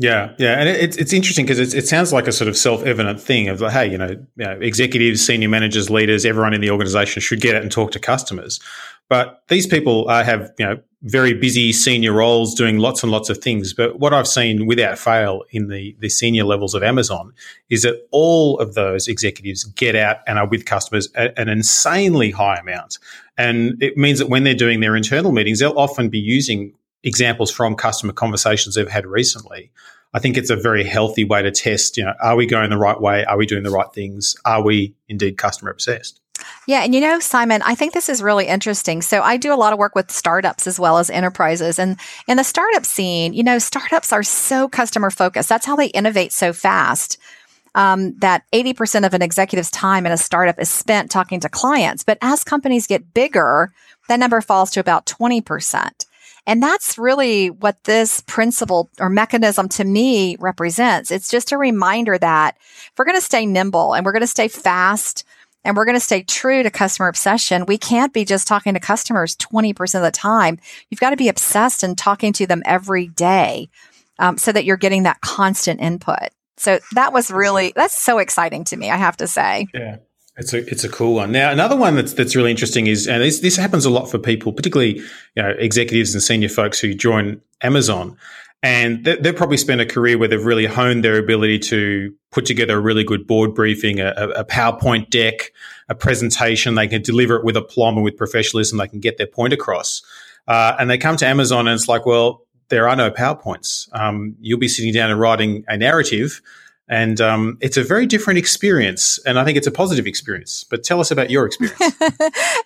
Yeah, 0.00 0.34
yeah, 0.38 0.60
and 0.60 0.68
it's 0.68 0.96
it's 0.96 1.12
interesting 1.12 1.44
because 1.44 1.58
it, 1.58 1.76
it 1.76 1.88
sounds 1.88 2.12
like 2.12 2.28
a 2.28 2.32
sort 2.32 2.46
of 2.46 2.56
self 2.56 2.84
evident 2.84 3.20
thing 3.20 3.48
of 3.48 3.60
like, 3.60 3.72
hey, 3.72 3.90
you 3.90 3.98
know, 3.98 4.10
you 4.10 4.44
know, 4.44 4.52
executives, 4.60 5.26
senior 5.26 5.48
managers, 5.48 5.90
leaders, 5.90 6.24
everyone 6.24 6.54
in 6.54 6.60
the 6.60 6.70
organization 6.70 7.20
should 7.20 7.40
get 7.40 7.56
out 7.56 7.62
and 7.62 7.72
talk 7.72 7.90
to 7.92 7.98
customers. 7.98 8.60
But 9.08 9.42
these 9.48 9.66
people 9.66 10.08
uh, 10.08 10.22
have 10.22 10.52
you 10.56 10.66
know 10.66 10.76
very 11.02 11.32
busy 11.32 11.72
senior 11.72 12.12
roles 12.12 12.54
doing 12.54 12.78
lots 12.78 13.02
and 13.02 13.12
lots 13.12 13.30
of 13.30 13.38
things. 13.38 13.72
But 13.72 14.00
what 14.00 14.12
I've 14.12 14.26
seen 14.26 14.66
without 14.66 14.98
fail 14.98 15.44
in 15.50 15.68
the, 15.68 15.96
the 16.00 16.08
senior 16.08 16.44
levels 16.44 16.74
of 16.74 16.82
Amazon 16.82 17.32
is 17.70 17.82
that 17.82 18.08
all 18.10 18.58
of 18.58 18.74
those 18.74 19.06
executives 19.06 19.64
get 19.64 19.94
out 19.94 20.18
and 20.26 20.38
are 20.38 20.48
with 20.48 20.64
customers 20.64 21.08
at 21.14 21.38
an 21.38 21.48
insanely 21.48 22.32
high 22.32 22.56
amount. 22.56 22.98
And 23.36 23.80
it 23.80 23.96
means 23.96 24.18
that 24.18 24.28
when 24.28 24.42
they're 24.42 24.54
doing 24.54 24.80
their 24.80 24.96
internal 24.96 25.30
meetings, 25.30 25.60
they'll 25.60 25.78
often 25.78 26.08
be 26.08 26.18
using 26.18 26.74
examples 27.04 27.52
from 27.52 27.76
customer 27.76 28.12
conversations 28.12 28.74
they've 28.74 28.88
had 28.88 29.06
recently. 29.06 29.70
I 30.14 30.18
think 30.18 30.36
it's 30.36 30.50
a 30.50 30.56
very 30.56 30.84
healthy 30.84 31.22
way 31.22 31.42
to 31.42 31.52
test, 31.52 31.96
you 31.96 32.04
know, 32.04 32.14
are 32.20 32.34
we 32.34 32.46
going 32.46 32.70
the 32.70 32.78
right 32.78 33.00
way? 33.00 33.24
Are 33.26 33.36
we 33.36 33.46
doing 33.46 33.62
the 33.62 33.70
right 33.70 33.92
things? 33.92 34.34
Are 34.44 34.62
we 34.62 34.94
indeed 35.08 35.36
customer 35.36 35.70
obsessed? 35.70 36.20
Yeah. 36.68 36.82
And 36.82 36.94
you 36.94 37.00
know, 37.00 37.18
Simon, 37.18 37.62
I 37.62 37.74
think 37.74 37.94
this 37.94 38.10
is 38.10 38.22
really 38.22 38.46
interesting. 38.46 39.00
So 39.00 39.22
I 39.22 39.38
do 39.38 39.54
a 39.54 39.56
lot 39.56 39.72
of 39.72 39.78
work 39.78 39.94
with 39.94 40.10
startups 40.10 40.66
as 40.66 40.78
well 40.78 40.98
as 40.98 41.08
enterprises. 41.08 41.78
And 41.78 41.98
in 42.26 42.36
the 42.36 42.44
startup 42.44 42.84
scene, 42.84 43.32
you 43.32 43.42
know, 43.42 43.58
startups 43.58 44.12
are 44.12 44.22
so 44.22 44.68
customer 44.68 45.08
focused. 45.08 45.48
That's 45.48 45.64
how 45.64 45.76
they 45.76 45.86
innovate 45.86 46.30
so 46.30 46.52
fast. 46.52 47.16
Um, 47.74 48.18
that 48.18 48.42
80% 48.52 49.06
of 49.06 49.14
an 49.14 49.22
executive's 49.22 49.70
time 49.70 50.04
in 50.04 50.12
a 50.12 50.18
startup 50.18 50.58
is 50.58 50.68
spent 50.68 51.10
talking 51.10 51.40
to 51.40 51.48
clients. 51.48 52.04
But 52.04 52.18
as 52.20 52.44
companies 52.44 52.86
get 52.86 53.14
bigger, 53.14 53.72
that 54.08 54.20
number 54.20 54.42
falls 54.42 54.70
to 54.72 54.80
about 54.80 55.06
20%. 55.06 56.04
And 56.46 56.62
that's 56.62 56.98
really 56.98 57.48
what 57.48 57.82
this 57.84 58.22
principle 58.26 58.90
or 59.00 59.08
mechanism 59.08 59.70
to 59.70 59.84
me 59.84 60.36
represents. 60.38 61.10
It's 61.10 61.30
just 61.30 61.50
a 61.50 61.56
reminder 61.56 62.18
that 62.18 62.56
if 62.58 62.92
we're 62.98 63.06
going 63.06 63.16
to 63.16 63.22
stay 63.22 63.46
nimble 63.46 63.94
and 63.94 64.04
we're 64.04 64.12
going 64.12 64.20
to 64.20 64.26
stay 64.26 64.48
fast, 64.48 65.24
and 65.68 65.76
we're 65.76 65.84
going 65.84 65.96
to 65.96 66.00
stay 66.00 66.22
true 66.22 66.62
to 66.62 66.70
customer 66.70 67.08
obsession, 67.08 67.66
we 67.66 67.76
can't 67.76 68.14
be 68.14 68.24
just 68.24 68.48
talking 68.48 68.72
to 68.72 68.80
customers 68.80 69.36
20% 69.36 69.96
of 69.96 70.02
the 70.02 70.10
time. 70.10 70.58
You've 70.88 70.98
got 70.98 71.10
to 71.10 71.16
be 71.16 71.28
obsessed 71.28 71.82
and 71.82 71.96
talking 71.96 72.32
to 72.32 72.46
them 72.46 72.62
every 72.64 73.08
day 73.08 73.68
um, 74.18 74.38
so 74.38 74.50
that 74.50 74.64
you're 74.64 74.78
getting 74.78 75.02
that 75.02 75.20
constant 75.20 75.82
input. 75.82 76.30
So 76.56 76.78
that 76.94 77.12
was 77.12 77.30
really, 77.30 77.74
that's 77.76 78.02
so 78.02 78.16
exciting 78.16 78.64
to 78.64 78.78
me, 78.78 78.90
I 78.90 78.96
have 78.96 79.18
to 79.18 79.26
say. 79.26 79.66
Yeah. 79.74 79.98
It's 80.38 80.54
a 80.54 80.58
it's 80.70 80.84
a 80.84 80.88
cool 80.88 81.14
one. 81.16 81.32
Now 81.32 81.50
another 81.50 81.76
one 81.76 81.96
that's 81.96 82.12
that's 82.12 82.36
really 82.36 82.52
interesting 82.52 82.86
is 82.86 83.08
and 83.08 83.20
this 83.20 83.40
this 83.40 83.56
happens 83.56 83.84
a 83.84 83.90
lot 83.90 84.08
for 84.08 84.18
people, 84.18 84.52
particularly 84.52 84.98
you 85.34 85.42
know 85.42 85.48
executives 85.58 86.14
and 86.14 86.22
senior 86.22 86.48
folks 86.48 86.78
who 86.78 86.94
join 86.94 87.40
Amazon, 87.60 88.16
and 88.62 89.04
they, 89.04 89.16
have 89.22 89.36
probably 89.36 89.56
spent 89.56 89.80
a 89.80 89.86
career 89.86 90.18
where 90.18 90.28
they've 90.28 90.44
really 90.44 90.66
honed 90.66 91.04
their 91.04 91.18
ability 91.18 91.60
to 91.60 92.12
put 92.32 92.44
together 92.44 92.76
a 92.76 92.80
really 92.80 93.04
good 93.04 93.26
board 93.26 93.54
briefing, 93.54 94.00
a, 94.00 94.10
a 94.10 94.44
PowerPoint 94.44 95.10
deck, 95.10 95.52
a 95.88 95.94
presentation. 95.94 96.74
They 96.74 96.88
can 96.88 97.02
deliver 97.02 97.36
it 97.36 97.44
with 97.44 97.56
aplomb 97.56 97.96
and 97.96 98.04
with 98.04 98.16
professionalism. 98.16 98.78
They 98.78 98.88
can 98.88 99.00
get 99.00 99.16
their 99.16 99.28
point 99.28 99.52
across. 99.52 100.02
Uh, 100.48 100.74
and 100.78 100.90
they 100.90 100.98
come 100.98 101.16
to 101.18 101.26
Amazon 101.26 101.68
and 101.68 101.74
it's 101.74 101.88
like, 101.88 102.04
well, 102.04 102.46
there 102.68 102.88
are 102.88 102.96
no 102.96 103.10
PowerPoints. 103.10 103.88
Um, 103.92 104.34
you'll 104.40 104.58
be 104.58 104.68
sitting 104.68 104.92
down 104.92 105.10
and 105.10 105.20
writing 105.20 105.64
a 105.68 105.76
narrative 105.76 106.42
and 106.88 107.20
um, 107.20 107.58
it's 107.60 107.76
a 107.76 107.84
very 107.84 108.06
different 108.06 108.38
experience. 108.38 109.18
And 109.26 109.38
I 109.38 109.44
think 109.44 109.58
it's 109.58 109.66
a 109.66 109.72
positive 109.72 110.06
experience. 110.06 110.64
But 110.64 110.82
tell 110.84 111.00
us 111.00 111.10
about 111.10 111.30
your 111.30 111.44
experience. 111.46 111.78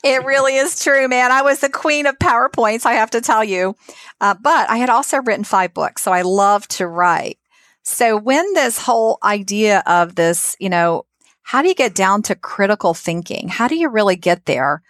it 0.05 0.25
really 0.25 0.57
is 0.57 0.83
true, 0.83 1.09
man. 1.09 1.33
I 1.33 1.43
was 1.43 1.61
the 1.61 1.69
queen 1.69 2.07
of 2.07 2.19
PowerPoints, 2.19 2.87
I 2.87 2.93
have 2.93 3.11
to 3.11 3.21
tell 3.21 3.43
you. 3.43 3.75
Uh, 4.21 4.35
but 4.41 4.71
I 4.71 4.77
had 4.77 4.91
also 4.91 5.21
written 5.23 5.45
five 5.45 5.75
books. 5.75 6.03
So 6.03 6.13
I 6.13 6.23
love 6.23 6.69
to 6.69 6.87
write. 6.87 7.39
So 7.83 8.17
when 8.17 8.53
this 8.55 8.79
whole 8.79 9.19
idea 9.25 9.83
of 9.87 10.15
this, 10.15 10.57
you 10.61 10.71
know, 10.71 11.05
how 11.43 11.63
do 11.63 11.69
you 11.69 11.75
get 11.75 11.95
down 11.95 12.23
to 12.23 12.37
critical 12.37 12.95
thinking? 12.95 13.49
How 13.49 13.67
do 13.67 13.75
you 13.75 13.89
really 13.89 14.17
get 14.17 14.47
there? 14.47 14.83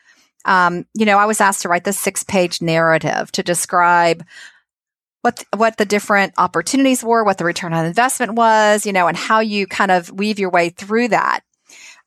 Um, 0.44 0.84
you 0.92 1.06
know, 1.06 1.18
I 1.18 1.24
was 1.24 1.40
asked 1.40 1.62
to 1.62 1.68
write 1.68 1.84
this 1.84 1.98
six 1.98 2.22
page 2.22 2.60
narrative 2.60 3.32
to 3.32 3.42
describe 3.42 4.24
what 5.22 5.44
what 5.56 5.78
the 5.78 5.84
different 5.84 6.34
opportunities 6.36 7.02
were, 7.02 7.24
what 7.24 7.38
the 7.38 7.44
return 7.44 7.72
on 7.72 7.86
investment 7.86 8.34
was, 8.34 8.84
you 8.84 8.92
know, 8.92 9.08
and 9.08 9.16
how 9.16 9.40
you 9.40 9.66
kind 9.66 9.90
of 9.90 10.10
weave 10.10 10.38
your 10.38 10.50
way 10.50 10.68
through 10.68 11.08
that. 11.08 11.40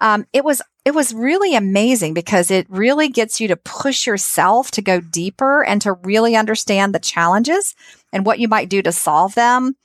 Um, 0.02 0.28
it 0.34 0.44
was 0.44 0.62
it 0.84 0.94
was 0.94 1.14
really 1.14 1.56
amazing 1.56 2.14
because 2.14 2.52
it 2.52 2.68
really 2.70 3.10
gets 3.10 3.42
you 3.42 3.48
to 3.48 3.56
push 3.56 4.06
yourself 4.06 4.70
to 4.72 4.82
go 4.82 5.00
deeper 5.00 5.64
and 5.64 5.82
to 5.82 5.94
really 5.94 6.36
understand 6.36 6.94
the 6.94 7.00
challenges 7.00 7.74
and 8.14 8.26
what 8.26 8.38
you 8.38 8.48
might 8.48 8.70
do 8.70 8.82
to 8.84 8.92
solve 8.92 9.34
them. 9.34 9.76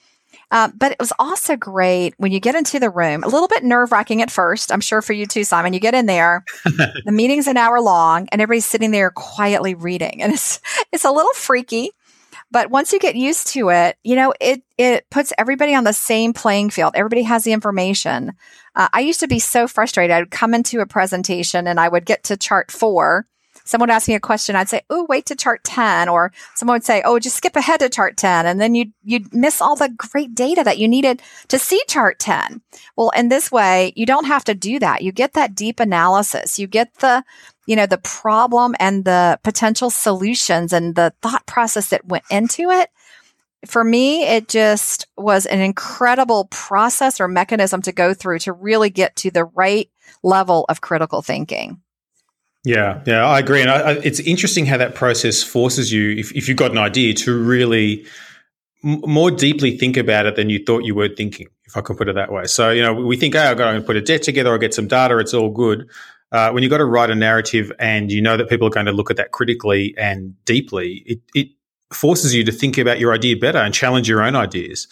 Uh, 0.51 0.69
but 0.77 0.91
it 0.91 0.99
was 0.99 1.13
also 1.19 1.57
great 1.57 2.13
when 2.19 2.33
you 2.33 2.41
get 2.41 2.57
into 2.57 2.81
the 2.81 2.91
room, 2.91 3.23
a 3.23 3.29
little 3.29 3.47
bit 3.47 3.63
nerve 3.63 3.93
wracking 3.93 4.21
at 4.21 4.33
first. 4.33 4.73
I'm 4.73 4.81
sure 4.81 5.01
for 5.01 5.13
you 5.13 5.25
too, 5.25 5.45
Simon. 5.45 5.73
You 5.73 5.81
get 5.81 5.95
in 5.95 6.07
there, 6.07 6.45
the 6.65 7.13
meeting's 7.13 7.47
an 7.47 7.57
hour 7.57 7.81
long 7.81 8.29
and 8.33 8.43
everybody's 8.43 8.67
sitting 8.67 8.91
there 8.91 9.11
quietly 9.11 9.75
reading 9.75 10.23
and 10.23 10.33
it's, 10.33 10.61
it's 10.93 11.05
a 11.05 11.13
little 11.13 11.33
freaky. 11.35 11.93
But 12.51 12.71
once 12.71 12.93
you 12.93 12.99
get 12.99 13.17
used 13.17 13.49
to 13.49 13.71
it, 13.71 13.97
you 14.03 14.17
know, 14.17 14.35
it, 14.41 14.63
it 14.77 15.09
puts 15.11 15.33
everybody 15.39 15.75
on 15.75 15.85
the 15.85 15.93
same 15.93 16.33
playing 16.33 16.71
field. 16.71 16.95
Everybody 16.97 17.23
has 17.23 17.45
the 17.45 17.53
information. 17.53 18.33
Uh, 18.75 18.89
I 18.93 19.01
used 19.01 19.21
to 19.21 19.29
be 19.29 19.39
so 19.39 19.69
frustrated. 19.69 20.15
I 20.15 20.21
would 20.21 20.31
come 20.31 20.55
into 20.55 20.81
a 20.81 20.87
presentation 20.87 21.67
and 21.67 21.79
I 21.79 21.89
would 21.89 22.07
get 22.07 22.25
to 22.25 22.37
chart 22.37 22.71
four. 22.71 23.27
Someone 23.65 23.89
would 23.89 23.95
ask 23.95 24.09
me 24.09 24.15
a 24.15 24.21
question. 24.21 24.57
I'd 24.57 24.69
say, 24.69 24.83
"Oh, 24.91 25.07
wait 25.09 25.27
to 25.27 25.37
chart 25.37 25.63
10. 25.63 26.09
Or 26.09 26.33
someone 26.57 26.75
would 26.75 26.85
say, 26.85 27.03
oh, 27.05 27.21
just 27.21 27.37
skip 27.37 27.55
ahead 27.55 27.79
to 27.81 27.89
chart 27.89 28.17
10. 28.17 28.47
And 28.47 28.61
then 28.61 28.75
you'd, 28.75 28.93
you'd 29.05 29.33
miss 29.33 29.61
all 29.61 29.77
the 29.77 29.91
great 29.91 30.35
data 30.35 30.65
that 30.65 30.79
you 30.79 30.89
needed 30.89 31.23
to 31.49 31.59
see 31.59 31.81
chart 31.87 32.19
10. 32.19 32.63
Well, 32.97 33.11
in 33.11 33.29
this 33.29 33.53
way, 33.53 33.93
you 33.95 34.07
don't 34.07 34.27
have 34.27 34.43
to 34.45 34.55
do 34.55 34.81
that. 34.81 35.03
You 35.03 35.13
get 35.13 35.35
that 35.35 35.55
deep 35.55 35.79
analysis. 35.79 36.59
You 36.59 36.67
get 36.67 36.95
the, 36.97 37.23
you 37.71 37.77
know, 37.77 37.87
the 37.87 37.99
problem 37.99 38.75
and 38.81 39.05
the 39.05 39.39
potential 39.45 39.91
solutions 39.91 40.73
and 40.73 40.97
the 40.97 41.15
thought 41.23 41.47
process 41.47 41.91
that 41.91 42.05
went 42.05 42.25
into 42.29 42.69
it. 42.69 42.91
For 43.65 43.85
me, 43.85 44.25
it 44.25 44.49
just 44.49 45.07
was 45.17 45.47
an 45.47 45.61
incredible 45.61 46.47
process 46.47 47.21
or 47.21 47.29
mechanism 47.29 47.81
to 47.83 47.93
go 47.93 48.13
through 48.13 48.41
to 48.41 48.53
really 48.53 48.91
get 48.91 49.15
to 49.17 49.31
the 49.31 49.45
right 49.45 49.89
level 50.25 50.65
of 50.69 50.81
critical 50.81 51.23
thinking. 51.23 51.81
Yeah, 52.65 53.05
yeah, 53.07 53.25
I 53.25 53.39
agree. 53.39 53.61
And 53.61 53.71
I, 53.71 53.79
I, 53.79 53.93
it's 53.99 54.19
interesting 54.19 54.67
how 54.67 54.79
that 54.79 54.97
process 54.97 55.45
forces 55.45 55.93
you, 55.93 56.11
if, 56.19 56.33
if 56.33 56.49
you've 56.49 56.57
got 56.57 56.73
an 56.73 56.79
idea, 56.79 57.15
to 57.15 57.41
really 57.41 58.05
m- 58.83 59.01
more 59.07 59.31
deeply 59.31 59.79
think 59.79 59.97
about 59.97 60.27
it 60.27 60.35
than 60.35 60.51
you 60.51 60.65
thought 60.65 60.83
you 60.83 60.97
were 60.97 61.09
thinking, 61.09 61.47
if 61.67 61.77
I 61.77 61.83
can 61.83 61.95
put 61.95 62.09
it 62.09 62.17
that 62.17 62.33
way. 62.33 62.47
So, 62.47 62.71
you 62.71 62.83
know, 62.83 62.95
we 62.95 63.17
think, 63.17 63.37
oh, 63.37 63.39
I've 63.39 63.57
got 63.57 63.71
to 63.71 63.81
put 63.81 63.95
a 63.95 64.01
deck 64.01 64.23
together 64.23 64.51
or 64.51 64.59
get 64.59 64.75
some 64.75 64.89
data, 64.89 65.19
it's 65.19 65.35
all 65.35 65.51
good 65.51 65.89
uh, 66.33 66.51
when 66.51 66.63
you've 66.63 66.71
got 66.71 66.79
to 66.79 66.85
write 66.85 67.11
a 67.11 67.15
narrative 67.15 67.73
and 67.79 68.11
you 68.11 68.23
know 68.23 68.37
that 68.37 68.49
people 68.49 68.67
are 68.67 68.71
going 68.71 68.87
to 68.87 68.93
look 68.93 69.11
at 69.11 69.17
that 69.17 69.33
critically 69.33 69.95
and 69.99 70.35
deeply, 70.45 71.03
it, 71.07 71.21
it 71.35 71.49
forces 71.93 72.35
you 72.35 72.45
to 72.45 72.53
think 72.53 72.79
about 72.79 73.01
your 73.01 73.13
idea 73.13 73.37
better 73.37 73.59
and 73.59 73.75
challenge 73.75 74.09
your 74.09 74.23
own 74.23 74.37
ideas. 74.37 74.87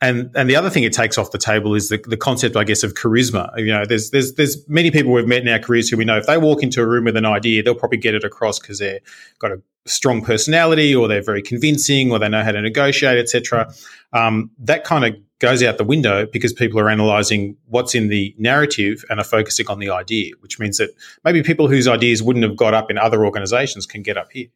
And 0.00 0.30
and 0.34 0.50
the 0.50 0.56
other 0.56 0.70
thing 0.70 0.82
it 0.82 0.92
takes 0.92 1.16
off 1.16 1.30
the 1.30 1.38
table 1.38 1.74
is 1.74 1.88
the, 1.88 1.98
the 1.98 2.16
concept, 2.16 2.56
I 2.56 2.64
guess, 2.64 2.82
of 2.82 2.94
charisma. 2.94 3.56
You 3.56 3.72
know, 3.72 3.84
there's 3.86 4.10
there's 4.10 4.34
there's 4.34 4.68
many 4.68 4.90
people 4.90 5.12
we've 5.12 5.26
met 5.26 5.42
in 5.42 5.48
our 5.48 5.58
careers 5.58 5.88
who 5.88 5.96
we 5.96 6.04
know 6.04 6.18
if 6.18 6.26
they 6.26 6.36
walk 6.36 6.62
into 6.62 6.82
a 6.82 6.86
room 6.86 7.04
with 7.04 7.16
an 7.16 7.24
idea, 7.24 7.62
they'll 7.62 7.74
probably 7.74 7.98
get 7.98 8.14
it 8.14 8.24
across 8.24 8.58
because 8.58 8.80
they've 8.80 9.00
got 9.38 9.52
a 9.52 9.62
strong 9.86 10.22
personality 10.22 10.94
or 10.94 11.08
they're 11.08 11.22
very 11.22 11.42
convincing 11.42 12.10
or 12.10 12.18
they 12.18 12.28
know 12.28 12.42
how 12.42 12.52
to 12.52 12.60
negotiate, 12.60 13.18
etc. 13.18 13.72
Um, 14.12 14.50
that 14.58 14.84
kind 14.84 15.04
of 15.04 15.14
goes 15.40 15.62
out 15.62 15.78
the 15.78 15.84
window 15.84 16.26
because 16.26 16.52
people 16.52 16.78
are 16.78 16.88
analyzing 16.88 17.56
what's 17.66 17.94
in 17.94 18.08
the 18.08 18.34
narrative 18.38 19.04
and 19.10 19.20
are 19.20 19.24
focusing 19.24 19.68
on 19.68 19.78
the 19.78 19.90
idea, 19.90 20.32
which 20.40 20.58
means 20.58 20.78
that 20.78 20.90
maybe 21.24 21.42
people 21.42 21.68
whose 21.68 21.88
ideas 21.88 22.22
wouldn't 22.22 22.44
have 22.44 22.56
got 22.56 22.74
up 22.74 22.90
in 22.90 22.98
other 22.98 23.24
organizations 23.24 23.86
can 23.86 24.02
get 24.02 24.16
up 24.16 24.30
here. 24.32 24.48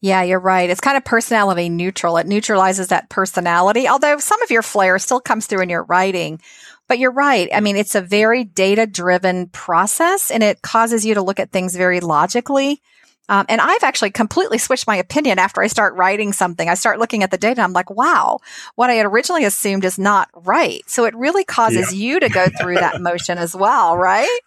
Yeah, 0.00 0.22
you're 0.22 0.38
right. 0.38 0.70
It's 0.70 0.80
kind 0.80 0.96
of 0.96 1.04
personality 1.04 1.68
neutral. 1.68 2.18
It 2.18 2.26
neutralizes 2.26 2.88
that 2.88 3.08
personality, 3.08 3.88
although 3.88 4.18
some 4.18 4.40
of 4.42 4.50
your 4.50 4.62
flair 4.62 4.98
still 4.98 5.20
comes 5.20 5.46
through 5.46 5.62
in 5.62 5.70
your 5.70 5.82
writing. 5.84 6.40
But 6.86 6.98
you're 6.98 7.12
right. 7.12 7.48
I 7.52 7.60
mean, 7.60 7.76
it's 7.76 7.94
a 7.94 8.00
very 8.00 8.44
data 8.44 8.86
driven 8.86 9.48
process 9.48 10.30
and 10.30 10.42
it 10.42 10.62
causes 10.62 11.04
you 11.04 11.14
to 11.14 11.22
look 11.22 11.40
at 11.40 11.50
things 11.50 11.76
very 11.76 12.00
logically 12.00 12.80
um, 13.28 13.46
and 13.48 13.60
I've 13.60 13.82
actually 13.82 14.10
completely 14.10 14.58
switched 14.58 14.86
my 14.86 14.96
opinion 14.96 15.38
after 15.38 15.62
I 15.62 15.66
start 15.66 15.94
writing 15.94 16.32
something. 16.32 16.68
I 16.68 16.74
start 16.74 16.98
looking 16.98 17.22
at 17.22 17.30
the 17.30 17.38
data. 17.38 17.62
I'm 17.62 17.72
like, 17.72 17.90
wow, 17.90 18.38
what 18.74 18.90
I 18.90 18.94
had 18.94 19.06
originally 19.06 19.44
assumed 19.44 19.84
is 19.84 19.98
not 19.98 20.28
right. 20.34 20.82
So 20.88 21.04
it 21.04 21.14
really 21.14 21.44
causes 21.44 21.92
yeah. 21.92 22.06
you 22.12 22.20
to 22.20 22.28
go 22.28 22.46
through 22.60 22.76
that 22.76 23.00
motion 23.00 23.38
as 23.38 23.54
well, 23.54 23.96
right? 23.96 24.40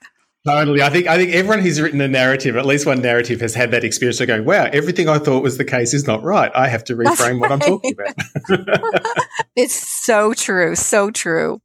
Totally. 0.45 0.81
I 0.81 0.89
think 0.89 1.05
I 1.05 1.17
think 1.17 1.33
everyone 1.33 1.59
who's 1.59 1.79
written 1.79 2.01
a 2.01 2.07
narrative, 2.07 2.55
at 2.55 2.65
least 2.65 2.87
one 2.87 2.99
narrative, 2.99 3.41
has 3.41 3.53
had 3.53 3.69
that 3.71 3.83
experience 3.83 4.19
of 4.21 4.27
going, 4.27 4.43
"Wow, 4.43 4.69
everything 4.73 5.07
I 5.07 5.19
thought 5.19 5.43
was 5.43 5.59
the 5.59 5.65
case 5.65 5.93
is 5.93 6.07
not 6.07 6.23
right. 6.23 6.51
I 6.55 6.67
have 6.67 6.83
to 6.85 6.95
reframe 6.95 7.19
right. 7.19 7.39
what 7.39 7.51
I'm 7.51 7.59
talking 7.59 7.93
about." 7.93 9.05
it's 9.55 9.75
so 10.03 10.33
true, 10.33 10.75
so 10.75 11.11
true. 11.11 11.61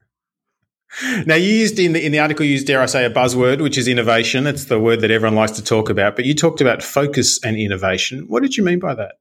Now, 1.26 1.34
you 1.34 1.52
used 1.52 1.78
in 1.78 1.92
the 1.92 2.04
in 2.04 2.12
the 2.12 2.18
article, 2.18 2.46
you 2.46 2.52
used 2.52 2.66
dare 2.66 2.80
I 2.80 2.86
say 2.86 3.04
a 3.04 3.10
buzzword, 3.10 3.62
which 3.62 3.76
is 3.76 3.88
innovation. 3.88 4.46
It's 4.46 4.66
the 4.66 4.80
word 4.80 5.00
that 5.00 5.10
everyone 5.10 5.36
likes 5.36 5.52
to 5.52 5.64
talk 5.64 5.90
about. 5.90 6.16
But 6.16 6.24
you 6.24 6.34
talked 6.34 6.60
about 6.60 6.82
focus 6.82 7.38
and 7.44 7.56
innovation. 7.56 8.26
What 8.28 8.42
did 8.42 8.56
you 8.56 8.64
mean 8.64 8.78
by 8.78 8.94
that? 8.94 9.16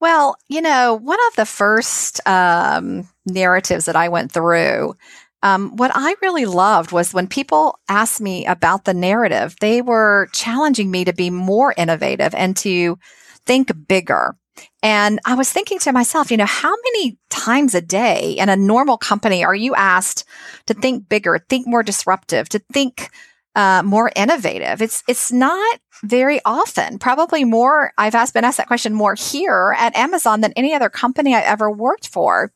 Well, 0.00 0.36
you 0.48 0.60
know, 0.60 0.94
one 0.94 1.18
of 1.28 1.36
the 1.36 1.46
first 1.46 2.20
um, 2.26 3.08
narratives 3.24 3.86
that 3.86 3.96
I 3.96 4.08
went 4.08 4.30
through, 4.30 4.94
um, 5.42 5.76
what 5.76 5.90
I 5.94 6.14
really 6.22 6.44
loved 6.44 6.92
was 6.92 7.14
when 7.14 7.26
people 7.26 7.78
asked 7.88 8.20
me 8.20 8.46
about 8.46 8.84
the 8.84 8.94
narrative, 8.94 9.56
they 9.60 9.80
were 9.82 10.28
challenging 10.32 10.90
me 10.90 11.04
to 11.04 11.12
be 11.12 11.30
more 11.30 11.74
innovative 11.76 12.34
and 12.34 12.56
to 12.58 12.98
think 13.46 13.70
bigger. 13.88 14.36
And 14.82 15.18
I 15.26 15.34
was 15.34 15.52
thinking 15.52 15.78
to 15.80 15.92
myself, 15.92 16.30
you 16.30 16.36
know, 16.36 16.46
how 16.46 16.70
many 16.70 17.18
times 17.30 17.74
a 17.74 17.80
day 17.80 18.32
in 18.32 18.48
a 18.48 18.56
normal 18.56 18.98
company 18.98 19.44
are 19.44 19.54
you 19.54 19.74
asked 19.74 20.24
to 20.66 20.74
think 20.74 21.08
bigger, 21.08 21.38
think 21.48 21.66
more 21.66 21.82
disruptive, 21.82 22.48
to 22.50 22.60
think 22.72 23.10
uh, 23.54 23.82
more 23.84 24.12
innovative? 24.14 24.82
It's 24.82 25.02
it's 25.08 25.32
not 25.32 25.80
very 26.04 26.40
often. 26.44 26.98
Probably 26.98 27.44
more. 27.44 27.92
I've 27.98 28.14
asked 28.14 28.34
been 28.34 28.44
asked 28.44 28.58
that 28.58 28.66
question 28.66 28.94
more 28.94 29.14
here 29.14 29.74
at 29.78 29.96
Amazon 29.96 30.40
than 30.40 30.52
any 30.54 30.74
other 30.74 30.90
company 30.90 31.34
I 31.34 31.40
ever 31.40 31.70
worked 31.70 32.08
for. 32.08 32.52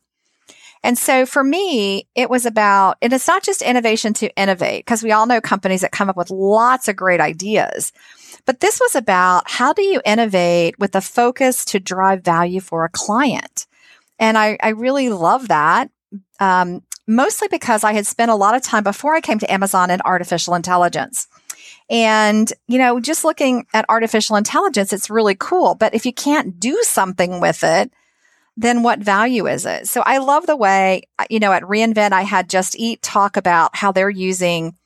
And 0.83 0.97
so 0.97 1.27
for 1.27 1.45
me, 1.45 2.09
it 2.15 2.31
was 2.31 2.47
about, 2.47 2.97
and 3.03 3.13
it's 3.13 3.29
not 3.29 3.43
just 3.43 3.61
innovation 3.61 4.15
to 4.15 4.35
innovate, 4.35 4.85
because 4.85 5.03
we 5.03 5.13
all 5.13 5.27
know 5.27 5.41
companies 5.41 5.83
that 5.83 5.93
come 5.93 6.09
up 6.09 6.17
with 6.17 6.31
lots 6.31 6.89
of 6.89 6.97
great 6.97 7.21
ideas. 7.21 7.93
But 8.47 8.61
this 8.61 8.81
was 8.81 8.97
about 8.97 9.43
how 9.51 9.75
do 9.75 9.83
you 9.83 10.01
innovate 10.07 10.79
with 10.79 10.95
a 10.95 11.03
focus 11.03 11.65
to 11.67 11.81
drive 11.81 12.25
value 12.25 12.61
for 12.61 12.85
a 12.85 12.91
client? 12.91 13.67
And 14.19 14.39
I, 14.39 14.57
I 14.63 14.71
really 14.71 15.11
love 15.11 15.49
that. 15.49 15.91
Um, 16.41 16.83
mostly 17.07 17.49
because 17.49 17.85
I 17.85 17.93
had 17.93 18.07
spent 18.07 18.31
a 18.31 18.37
lot 18.37 18.55
of 18.55 18.63
time 18.63 18.83
before 18.83 19.15
I 19.15 19.21
came 19.21 19.39
to 19.41 19.53
Amazon 19.53 19.91
in 19.91 20.01
artificial 20.05 20.55
intelligence. 20.55 21.27
And, 21.91 22.51
you 22.69 22.79
know, 22.79 23.01
just 23.01 23.25
looking 23.25 23.67
at 23.75 23.85
artificial 23.89 24.37
intelligence, 24.37 24.93
it's 24.93 25.11
really 25.11 25.35
cool. 25.35 25.75
But 25.75 25.95
if 25.95 26.07
you 26.07 26.13
can't 26.13 26.59
do 26.59 26.79
something 26.83 27.41
with 27.41 27.65
it, 27.65 27.93
then 28.61 28.83
what 28.83 28.99
value 28.99 29.47
is 29.47 29.65
it? 29.65 29.89
So 29.89 30.03
I 30.05 30.19
love 30.19 30.47
the 30.47 30.57
way, 30.57 31.03
uh, 31.19 31.25
you 31.31 31.41
know, 31.41 31.53
at 31.53 31.63
reInvent, 31.63 32.13
I 32.13 32.23
had 32.23 32.51
Just 32.51 32.77
Eat 32.79 33.01
talk 33.01 33.39
about 33.39 33.75
how 33.75 33.91
they're 33.91 34.11
using 34.11 34.77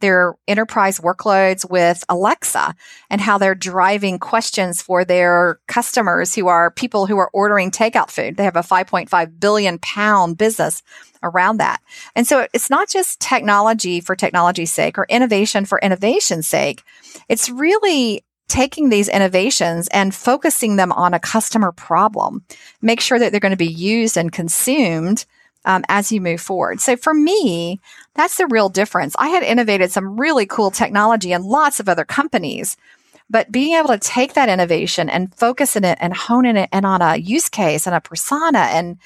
their 0.00 0.34
enterprise 0.46 1.00
workloads 1.00 1.68
with 1.68 2.04
Alexa 2.08 2.74
and 3.10 3.20
how 3.20 3.38
they're 3.38 3.54
driving 3.54 4.18
questions 4.18 4.82
for 4.82 5.04
their 5.04 5.58
customers 5.66 6.34
who 6.34 6.46
are 6.46 6.70
people 6.70 7.06
who 7.06 7.16
are 7.18 7.30
ordering 7.32 7.70
takeout 7.70 8.10
food. 8.10 8.36
They 8.36 8.44
have 8.44 8.56
a 8.56 8.60
5.5 8.60 9.40
billion 9.40 9.78
pound 9.78 10.38
business 10.38 10.82
around 11.22 11.56
that. 11.56 11.80
And 12.14 12.26
so 12.26 12.46
it's 12.52 12.70
not 12.70 12.88
just 12.88 13.18
technology 13.18 14.00
for 14.00 14.14
technology's 14.14 14.72
sake 14.72 14.96
or 14.98 15.06
innovation 15.08 15.64
for 15.64 15.80
innovation's 15.80 16.46
sake. 16.46 16.82
It's 17.28 17.48
really 17.48 18.22
taking 18.48 18.88
these 18.88 19.08
innovations 19.08 19.88
and 19.88 20.14
focusing 20.14 20.76
them 20.76 20.92
on 20.92 21.14
a 21.14 21.20
customer 21.20 21.72
problem. 21.72 22.44
Make 22.82 23.00
sure 23.00 23.18
that 23.18 23.30
they're 23.30 23.40
going 23.40 23.50
to 23.50 23.56
be 23.56 23.66
used 23.66 24.16
and 24.16 24.30
consumed 24.30 25.24
um, 25.64 25.84
as 25.88 26.12
you 26.12 26.20
move 26.20 26.40
forward. 26.40 26.80
So 26.80 26.96
for 26.96 27.14
me, 27.14 27.80
that's 28.14 28.36
the 28.36 28.46
real 28.46 28.68
difference. 28.68 29.14
I 29.18 29.28
had 29.28 29.42
innovated 29.42 29.90
some 29.90 30.18
really 30.20 30.46
cool 30.46 30.70
technology 30.70 31.32
in 31.32 31.42
lots 31.42 31.80
of 31.80 31.88
other 31.88 32.04
companies, 32.04 32.76
but 33.30 33.50
being 33.50 33.74
able 33.74 33.88
to 33.88 33.98
take 33.98 34.34
that 34.34 34.50
innovation 34.50 35.08
and 35.08 35.34
focus 35.34 35.74
in 35.74 35.84
it 35.84 35.98
and 36.00 36.14
hone 36.14 36.44
in 36.44 36.56
it 36.56 36.68
and 36.70 36.84
on 36.84 37.00
a 37.00 37.16
use 37.16 37.48
case 37.48 37.86
and 37.86 37.96
a 37.96 38.00
persona 38.00 38.58
and 38.58 38.98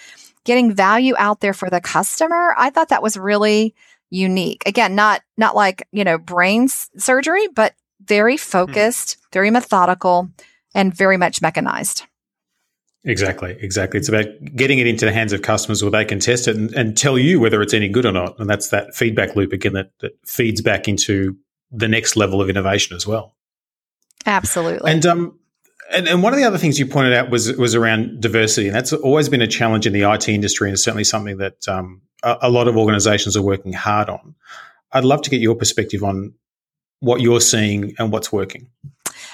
getting 0.45 0.75
value 0.75 1.15
out 1.17 1.41
there 1.41 1.55
for 1.55 1.71
the 1.71 1.81
customer, 1.81 2.55
I 2.59 2.71
thought 2.71 2.89
that 2.89 3.03
was 3.03 3.17
really 3.17 3.75
unique. 4.11 4.63
Again, 4.67 4.95
not 4.95 5.23
not 5.37 5.55
like, 5.55 5.87
you 5.93 6.05
know, 6.05 6.19
brain 6.19 6.69
surgery, 6.69 7.47
but 7.55 7.75
very 8.09 8.37
focused, 8.37 9.19
mm. 9.19 9.33
very 9.33 9.51
methodical, 9.51 10.31
and 10.75 10.95
very 10.95 11.17
much 11.17 11.41
mechanized. 11.41 12.05
Exactly, 13.05 13.57
exactly. 13.61 13.99
It's 13.99 14.09
about 14.09 14.27
getting 14.57 14.81
it 14.81 14.87
into 14.87 15.07
the 15.07 15.13
hands 15.13 15.33
of 15.33 15.43
customers 15.43 15.83
where 15.83 15.91
they 15.91 16.05
can 16.05 16.19
test 16.19 16.49
it 16.49 16.57
and, 16.57 16.75
and, 16.75 16.97
tell 16.97 17.17
you 17.17 17.39
whether 17.39 17.63
it's 17.63 17.73
any 17.73 17.89
good 17.89 18.05
or 18.05 18.13
not. 18.13 18.39
And 18.39 18.51
that's 18.51 18.69
that 18.71 18.95
feedback 18.95 19.37
loop 19.37 19.53
again 19.53 19.73
that, 19.75 19.93
that 20.01 20.19
feeds 20.27 20.61
back 20.61 20.89
into 20.89 21.37
the 21.71 21.89
next 21.89 22.17
level 22.17 22.43
of 22.43 22.51
innovation 22.51 22.97
as 22.97 23.07
well. 23.07 23.37
Absolutely. 24.27 24.91
And 24.91 25.07
um, 25.07 25.39
and, 25.91 26.07
and, 26.09 26.23
one 26.23 26.33
of 26.33 26.39
the 26.39 26.45
other 26.45 26.59
things 26.59 26.79
you 26.79 26.87
pointed 26.87 27.15
out 27.15 27.31
was 27.31 27.57
was 27.57 27.75
around 27.75 28.21
diversity, 28.21 28.67
and 28.67 28.77
that's 28.77 28.93
always 28.93 29.29
been 29.29 29.43
a 29.43 29.47
challenge 29.47 29.87
in 29.87 29.93
the 29.93 30.03
IT 30.03 30.29
industry, 30.29 30.69
and 30.69 30.79
certainly 30.79 31.05
something 31.05 31.39
that 31.39 31.67
um, 31.67 32.03
a, 32.23 32.37
a, 32.43 32.51
lot 32.51 32.69
of 32.69 32.77
organisations 32.77 33.37
are 33.37 33.43
working 33.43 33.73
hard 33.73 34.11
on. 34.11 34.35
I'd 34.93 35.05
love 35.05 35.23
to 35.23 35.31
get 35.31 35.41
your 35.41 35.55
perspective 35.55 36.03
on 36.03 36.35
what 37.01 37.21
you're 37.21 37.41
seeing 37.41 37.95
and 37.99 38.13
what's 38.13 38.33
working. 38.33 38.69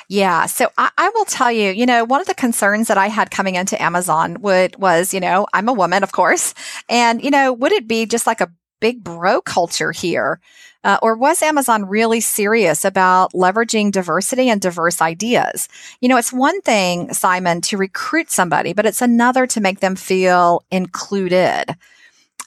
Yeah. 0.09 0.47
So 0.47 0.71
I, 0.77 0.91
I, 0.99 1.11
will 1.15 1.25
tell 1.25 1.51
you, 1.51 1.71
you 1.71 1.87
know, 1.87 2.05
one 2.05 2.21
of 2.21 2.27
the 2.27 2.35
concerns 2.35 2.89
that 2.89 2.99
I 2.99 3.09
had 3.09 3.31
coming 3.31 3.55
into 3.55 3.81
Amazon 3.83 4.41
would 4.43 4.77
was, 4.77 5.15
you 5.15 5.21
know, 5.21 5.47
I'm 5.53 5.69
a 5.69 5.73
woman, 5.73 6.03
of 6.03 6.13
course, 6.13 6.55
and 6.89 7.23
you 7.23 7.31
know, 7.31 7.53
would 7.53 7.73
it 7.73 7.89
be 7.89 8.05
just 8.05 8.27
like 8.27 8.41
a 8.41 8.53
big 8.81 9.03
bro 9.03 9.41
culture 9.41 9.93
here? 9.93 10.41
Uh, 10.85 10.99
or 11.01 11.17
was 11.17 11.43
Amazon 11.43 11.87
really 11.87 12.21
serious 12.21 12.85
about 12.85 13.33
leveraging 13.33 13.91
diversity 13.91 14.51
and 14.51 14.61
diverse 14.61 15.01
ideas? 15.01 15.67
You 16.03 16.11
know, 16.11 16.19
it's 16.19 16.33
one 16.33 16.61
thing, 16.61 17.11
Simon, 17.15 17.63
to 17.63 17.79
recruit 17.79 18.31
somebody, 18.31 18.75
but 18.75 18.85
it's 18.85 19.01
another 19.01 19.47
to 19.47 19.63
make 19.63 19.81
them 19.81 19.97
feel 19.97 20.63
included. 20.71 21.75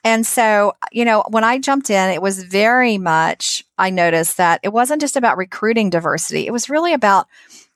And 0.04 0.26
so, 0.26 0.74
you 0.92 1.04
know, 1.04 1.24
when 1.30 1.44
I 1.44 1.58
jumped 1.60 1.90
in, 1.90 2.10
it 2.10 2.22
was 2.22 2.44
very 2.44 2.98
much, 2.98 3.66
I 3.78 3.90
noticed 3.90 4.38
that 4.38 4.60
it 4.64 4.72
wasn't 4.72 5.02
just 5.02 5.18
about 5.18 5.38
recruiting 5.38 5.90
diversity, 5.90 6.48
it 6.48 6.54
was 6.54 6.70
really 6.70 6.94
about 6.94 7.28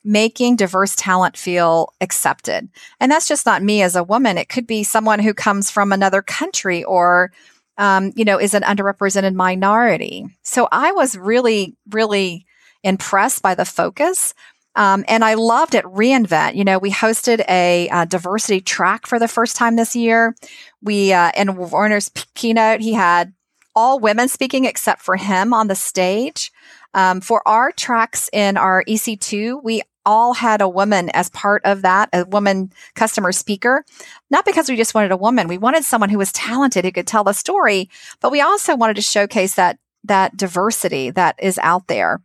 making 0.04 0.56
diverse 0.56 0.96
talent 0.96 1.38
feel 1.38 1.94
accepted. 2.01 2.68
And 3.00 3.12
that's 3.12 3.28
just 3.28 3.46
not 3.46 3.62
me 3.62 3.82
as 3.82 3.96
a 3.96 4.04
woman. 4.04 4.38
It 4.38 4.50
could 4.50 4.66
be 4.66 4.84
someone 4.84 5.20
who 5.20 5.34
comes 5.34 5.70
from 5.70 5.92
another 5.92 6.22
country 6.22 6.84
or, 6.84 7.32
um, 7.78 8.12
you 8.16 8.25
know, 8.25 8.40
is 8.40 8.54
an 8.54 8.63
underrepresented 8.63 9.36
minority. 9.36 10.25
So 10.42 10.68
I 10.72 10.92
was 10.92 11.16
really, 11.16 11.75
really 11.92 12.46
impressed 12.84 13.44
by 13.44 13.54
the 13.54 13.66
focus. 13.66 14.34
Um, 14.75 15.04
and 15.08 15.24
I 15.24 15.34
loved 15.34 15.75
at 15.75 15.84
reInvent. 15.86 16.56
You 16.56 16.63
know, 16.63 16.80
we 16.80 16.92
hosted 16.92 17.44
a, 17.50 17.90
a, 17.90 18.06
diversity 18.06 18.62
track 18.62 19.06
for 19.06 19.20
the 19.20 19.28
first 19.28 19.56
time 19.58 19.75
this 19.75 19.96
year. 19.96 20.36
We, 20.82 21.12
uh, 21.12 21.32
in 21.36 21.56
Werner's 21.56 22.10
p- 22.10 22.24
keynote, 22.36 22.80
he 22.80 22.94
had 22.94 23.34
all 23.75 24.00
women 24.00 24.28
speaking 24.28 24.66
except 24.66 25.01
for 25.01 25.18
him 25.18 25.54
on 25.54 25.68
the 25.68 25.75
stage. 25.75 26.51
Um, 26.94 27.22
for 27.22 27.46
our 27.48 27.72
tracks 27.72 28.30
in 28.34 28.58
our 28.58 28.84
EC2, 28.86 29.63
we 29.63 29.82
all 30.06 30.34
had 30.34 30.62
a 30.62 30.70
woman 30.70 31.10
as 31.13 31.30
part 31.30 31.62
of 31.63 31.84
that, 31.84 32.10
a 32.13 32.25
woman 32.25 32.72
customer 32.96 33.32
speaker. 33.32 33.86
Not 34.30 34.46
because 34.46 34.70
we 34.70 34.75
just 34.75 34.96
wanted 34.96 35.12
a 35.12 35.18
woman. 35.18 35.48
We 35.48 35.58
wanted 35.58 35.84
someone 35.84 36.10
who 36.10 36.18
was 36.18 36.32
talented, 36.32 36.86
who 36.86 36.92
could 36.92 37.08
tell 37.08 37.24
the 37.24 37.34
story, 37.34 37.90
but 38.20 38.32
we 38.32 38.42
also 38.42 38.75
wanted 38.75 38.96
to 38.96 39.01
showcase 39.01 39.56
that, 39.56 39.78
that 40.04 40.36
diversity 40.36 41.12
that 41.12 41.36
is 41.40 41.60
out 41.60 41.88
there. 41.88 42.22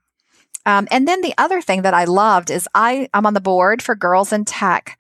Um, 0.67 0.89
and 0.91 1.07
then 1.07 1.23
the 1.23 1.35
other 1.39 1.63
thing 1.63 1.83
that 1.83 1.95
I 1.95 2.05
loved 2.05 2.51
is 2.51 2.69
I, 2.75 3.09
I'm 3.15 3.25
on 3.25 3.35
the 3.35 3.41
board 3.41 3.81
for 3.81 3.95
Girls 3.95 4.33
in 4.33 4.45
Tech. 4.45 4.99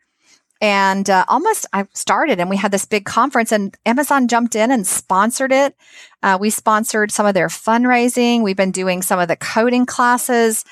And 0.61 1.11
uh, 1.11 1.27
almost 1.29 1.67
I 1.75 1.87
started 1.93 2.41
and 2.41 2.49
we 2.49 2.57
had 2.57 2.71
this 2.71 2.87
big 2.87 3.05
conference 3.05 3.53
and 3.53 3.77
Amazon 3.85 4.27
jumped 4.27 4.55
in 4.55 4.71
and 4.71 4.87
sponsored 4.87 5.53
it. 5.53 5.77
Uh, 6.23 6.39
we 6.41 6.49
sponsored 6.49 7.11
some 7.11 7.27
of 7.27 7.35
their 7.35 7.49
fundraising. 7.49 8.43
We've 8.43 8.57
been 8.57 8.71
doing 8.71 9.03
some 9.03 9.19
of 9.19 9.29
the 9.29 9.37
coding 9.37 9.85
classes. 9.85 10.65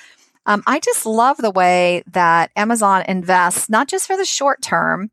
Um, 0.46 0.62
I 0.66 0.78
just 0.78 1.04
love 1.04 1.36
the 1.36 1.50
way 1.50 2.02
that 2.12 2.50
Amazon 2.56 3.04
invests, 3.08 3.68
not 3.68 3.88
just 3.88 4.06
for 4.06 4.16
the 4.16 4.24
short 4.24 4.62
term, 4.62 5.10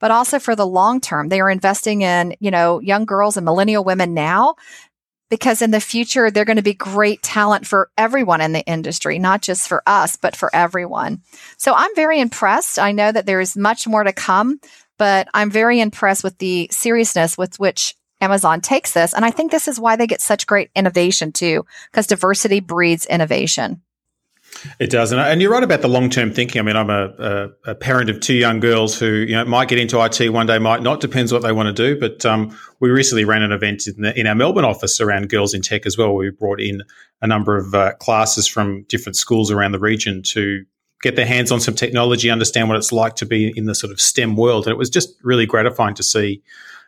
but 0.00 0.10
also 0.10 0.38
for 0.38 0.56
the 0.56 0.66
long 0.66 1.00
term. 1.00 1.28
They 1.28 1.40
are 1.40 1.50
investing 1.50 2.02
in, 2.02 2.34
you 2.40 2.50
know, 2.50 2.80
young 2.80 3.04
girls 3.04 3.36
and 3.36 3.44
millennial 3.44 3.84
women 3.84 4.14
now 4.14 4.54
because 5.30 5.62
in 5.62 5.70
the 5.70 5.80
future 5.80 6.30
they're 6.30 6.44
going 6.44 6.56
to 6.56 6.62
be 6.62 6.74
great 6.74 7.22
talent 7.22 7.66
for 7.66 7.90
everyone 7.96 8.40
in 8.40 8.52
the 8.52 8.64
industry, 8.64 9.18
not 9.18 9.42
just 9.42 9.68
for 9.68 9.82
us, 9.86 10.16
but 10.16 10.36
for 10.36 10.54
everyone. 10.54 11.22
So 11.56 11.74
I'm 11.74 11.94
very 11.94 12.20
impressed. 12.20 12.78
I 12.78 12.92
know 12.92 13.10
that 13.10 13.26
there 13.26 13.40
is 13.40 13.56
much 13.56 13.86
more 13.86 14.04
to 14.04 14.12
come, 14.12 14.60
but 14.98 15.28
I'm 15.34 15.50
very 15.50 15.80
impressed 15.80 16.24
with 16.24 16.38
the 16.38 16.68
seriousness 16.70 17.36
with 17.38 17.58
which 17.58 17.94
Amazon 18.20 18.60
takes 18.60 18.92
this. 18.92 19.12
And 19.12 19.24
I 19.24 19.30
think 19.30 19.50
this 19.50 19.68
is 19.68 19.80
why 19.80 19.96
they 19.96 20.06
get 20.06 20.20
such 20.20 20.46
great 20.46 20.70
innovation 20.74 21.32
too, 21.32 21.66
because 21.90 22.06
diversity 22.06 22.60
breeds 22.60 23.06
innovation. 23.06 23.82
It 24.78 24.90
does, 24.90 25.12
and, 25.12 25.20
and 25.20 25.42
you're 25.42 25.50
right 25.50 25.62
about 25.62 25.82
the 25.82 25.88
long 25.88 26.10
term 26.10 26.32
thinking. 26.32 26.58
I 26.58 26.62
mean, 26.62 26.76
I'm 26.76 26.90
a, 26.90 27.50
a, 27.66 27.70
a, 27.70 27.74
parent 27.74 28.10
of 28.10 28.20
two 28.20 28.34
young 28.34 28.60
girls 28.60 28.98
who 28.98 29.06
you 29.06 29.34
know 29.34 29.44
might 29.44 29.68
get 29.68 29.78
into 29.78 30.02
IT 30.02 30.30
one 30.30 30.46
day, 30.46 30.58
might 30.58 30.82
not. 30.82 31.00
Depends 31.00 31.32
what 31.32 31.42
they 31.42 31.52
want 31.52 31.66
to 31.66 31.72
do. 31.72 31.98
But 31.98 32.24
um, 32.24 32.56
we 32.80 32.90
recently 32.90 33.24
ran 33.24 33.42
an 33.42 33.52
event 33.52 33.86
in, 33.86 34.02
the, 34.02 34.18
in, 34.18 34.26
our 34.26 34.34
Melbourne 34.34 34.64
office 34.64 35.00
around 35.00 35.28
girls 35.28 35.54
in 35.54 35.62
tech 35.62 35.86
as 35.86 35.98
well. 35.98 36.14
We 36.14 36.30
brought 36.30 36.60
in 36.60 36.82
a 37.20 37.26
number 37.26 37.56
of 37.56 37.74
uh, 37.74 37.92
classes 37.94 38.48
from 38.48 38.84
different 38.84 39.16
schools 39.16 39.50
around 39.50 39.72
the 39.72 39.78
region 39.78 40.22
to 40.22 40.64
get 41.02 41.16
their 41.16 41.26
hands 41.26 41.52
on 41.52 41.60
some 41.60 41.74
technology, 41.74 42.30
understand 42.30 42.68
what 42.68 42.78
it's 42.78 42.92
like 42.92 43.14
to 43.16 43.26
be 43.26 43.52
in 43.56 43.66
the 43.66 43.74
sort 43.74 43.92
of 43.92 44.00
STEM 44.00 44.36
world, 44.36 44.66
and 44.66 44.72
it 44.72 44.78
was 44.78 44.88
just 44.88 45.14
really 45.22 45.46
gratifying 45.46 45.94
to 45.94 46.02
see 46.02 46.42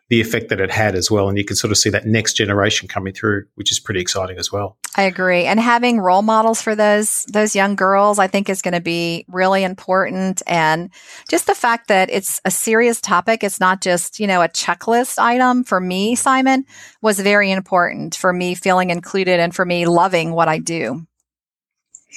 the 0.08 0.20
effect 0.20 0.50
that 0.50 0.60
it 0.60 0.70
had 0.70 0.94
as 0.94 1.10
well. 1.10 1.28
And 1.28 1.36
you 1.36 1.44
can 1.44 1.56
sort 1.56 1.72
of 1.72 1.78
see 1.78 1.90
that 1.90 2.06
next 2.06 2.34
generation 2.34 2.86
coming 2.86 3.12
through, 3.12 3.46
which 3.56 3.72
is 3.72 3.80
pretty 3.80 4.00
exciting 4.00 4.38
as 4.38 4.52
well. 4.52 4.76
I 4.96 5.02
agree. 5.02 5.44
And 5.44 5.58
having 5.58 6.00
role 6.00 6.22
models 6.22 6.62
for 6.62 6.74
those 6.74 7.24
those 7.32 7.56
young 7.56 7.74
girls, 7.74 8.18
I 8.18 8.28
think 8.28 8.48
is 8.48 8.62
going 8.62 8.74
to 8.74 8.80
be 8.80 9.24
really 9.28 9.64
important. 9.64 10.42
And 10.46 10.90
just 11.28 11.46
the 11.46 11.54
fact 11.54 11.88
that 11.88 12.08
it's 12.10 12.40
a 12.44 12.50
serious 12.50 13.00
topic, 13.00 13.42
it's 13.42 13.60
not 13.60 13.80
just, 13.80 14.20
you 14.20 14.26
know, 14.26 14.42
a 14.42 14.48
checklist 14.48 15.18
item 15.18 15.64
for 15.64 15.80
me, 15.80 16.14
Simon, 16.14 16.64
was 17.02 17.18
very 17.18 17.50
important 17.50 18.14
for 18.14 18.32
me 18.32 18.54
feeling 18.54 18.90
included 18.90 19.40
and 19.40 19.54
for 19.54 19.64
me 19.64 19.86
loving 19.86 20.32
what 20.32 20.48
I 20.48 20.58
do. 20.58 21.06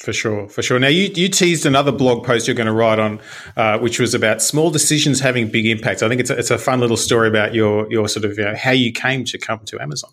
For 0.04 0.14
sure, 0.14 0.48
for 0.48 0.62
sure. 0.62 0.80
Now, 0.80 0.88
you, 0.88 1.12
you 1.14 1.28
teased 1.28 1.66
another 1.66 1.92
blog 1.92 2.26
post 2.26 2.48
you're 2.48 2.56
going 2.56 2.68
to 2.68 2.74
write 2.74 3.00
on, 3.00 3.20
uh, 3.58 3.80
which 3.80 4.00
was 4.00 4.14
about 4.14 4.42
small 4.42 4.72
decisions 4.72 5.20
having 5.20 5.50
big 5.50 5.66
impacts. 5.66 6.02
I 6.02 6.08
think 6.08 6.22
it's 6.22 6.30
a, 6.30 6.38
it's 6.38 6.52
a 6.52 6.58
fun 6.58 6.80
little 6.80 6.96
story 6.96 7.28
about 7.28 7.54
your 7.54 7.86
your 7.92 8.08
sort 8.08 8.24
of 8.24 8.38
you 8.38 8.46
know, 8.46 8.56
how 8.56 8.72
you 8.72 8.94
came 8.94 9.26
to 9.26 9.38
come 9.38 9.60
to 9.66 9.82
Amazon. 9.82 10.12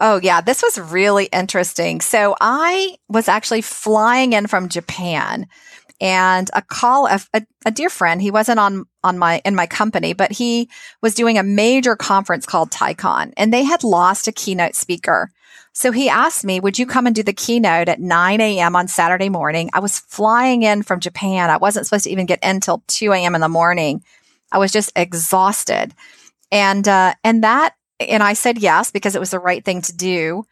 Oh 0.00 0.18
yeah, 0.22 0.40
this 0.40 0.62
was 0.62 0.78
really 0.78 1.26
interesting. 1.26 2.00
So 2.00 2.34
I 2.40 2.96
was 3.08 3.28
actually 3.28 3.60
flying 3.60 4.32
in 4.32 4.46
from 4.46 4.70
Japan, 4.70 5.46
and 6.00 6.50
a 6.54 6.62
call 6.62 7.06
a, 7.06 7.20
a, 7.66 7.70
dear 7.70 7.90
friend. 7.90 8.22
He 8.22 8.30
wasn't 8.30 8.58
on 8.58 8.86
on 9.04 9.18
my 9.18 9.42
in 9.44 9.54
my 9.54 9.66
company, 9.66 10.14
but 10.14 10.32
he 10.32 10.70
was 11.02 11.14
doing 11.14 11.36
a 11.36 11.42
major 11.42 11.94
conference 11.94 12.46
called 12.46 12.70
TiECon, 12.70 13.34
and 13.36 13.52
they 13.52 13.64
had 13.64 13.84
lost 13.84 14.28
a 14.28 14.32
keynote 14.32 14.74
speaker. 14.74 15.30
So 15.80 15.92
he 15.92 16.10
asked 16.10 16.44
me, 16.44 16.60
would 16.60 16.78
you 16.78 16.84
come 16.84 17.06
and 17.06 17.16
do 17.16 17.22
the 17.22 17.32
keynote 17.32 17.88
at 17.88 17.98
9 17.98 18.40
a.m. 18.42 18.76
on 18.76 18.86
Saturday 18.86 19.30
morning? 19.30 19.70
I 19.72 19.80
was 19.80 19.98
flying 19.98 20.62
in 20.62 20.82
from 20.82 21.00
Japan. 21.00 21.48
I 21.48 21.56
wasn't 21.56 21.86
supposed 21.86 22.04
to 22.04 22.10
even 22.10 22.26
get 22.26 22.38
in 22.42 22.60
till 22.60 22.82
2 22.88 23.14
a.m. 23.14 23.34
in 23.34 23.40
the 23.40 23.48
morning. 23.48 24.04
I 24.52 24.58
was 24.58 24.72
just 24.72 24.92
exhausted. 24.94 25.94
And, 26.52 26.86
uh, 26.86 27.14
and 27.24 27.42
that, 27.44 27.76
and 27.98 28.22
I 28.22 28.34
said 28.34 28.58
yes 28.58 28.90
because 28.90 29.16
it 29.16 29.20
was 29.20 29.30
the 29.30 29.38
right 29.38 29.64
thing 29.64 29.80
to 29.80 29.96
do. 29.96 30.44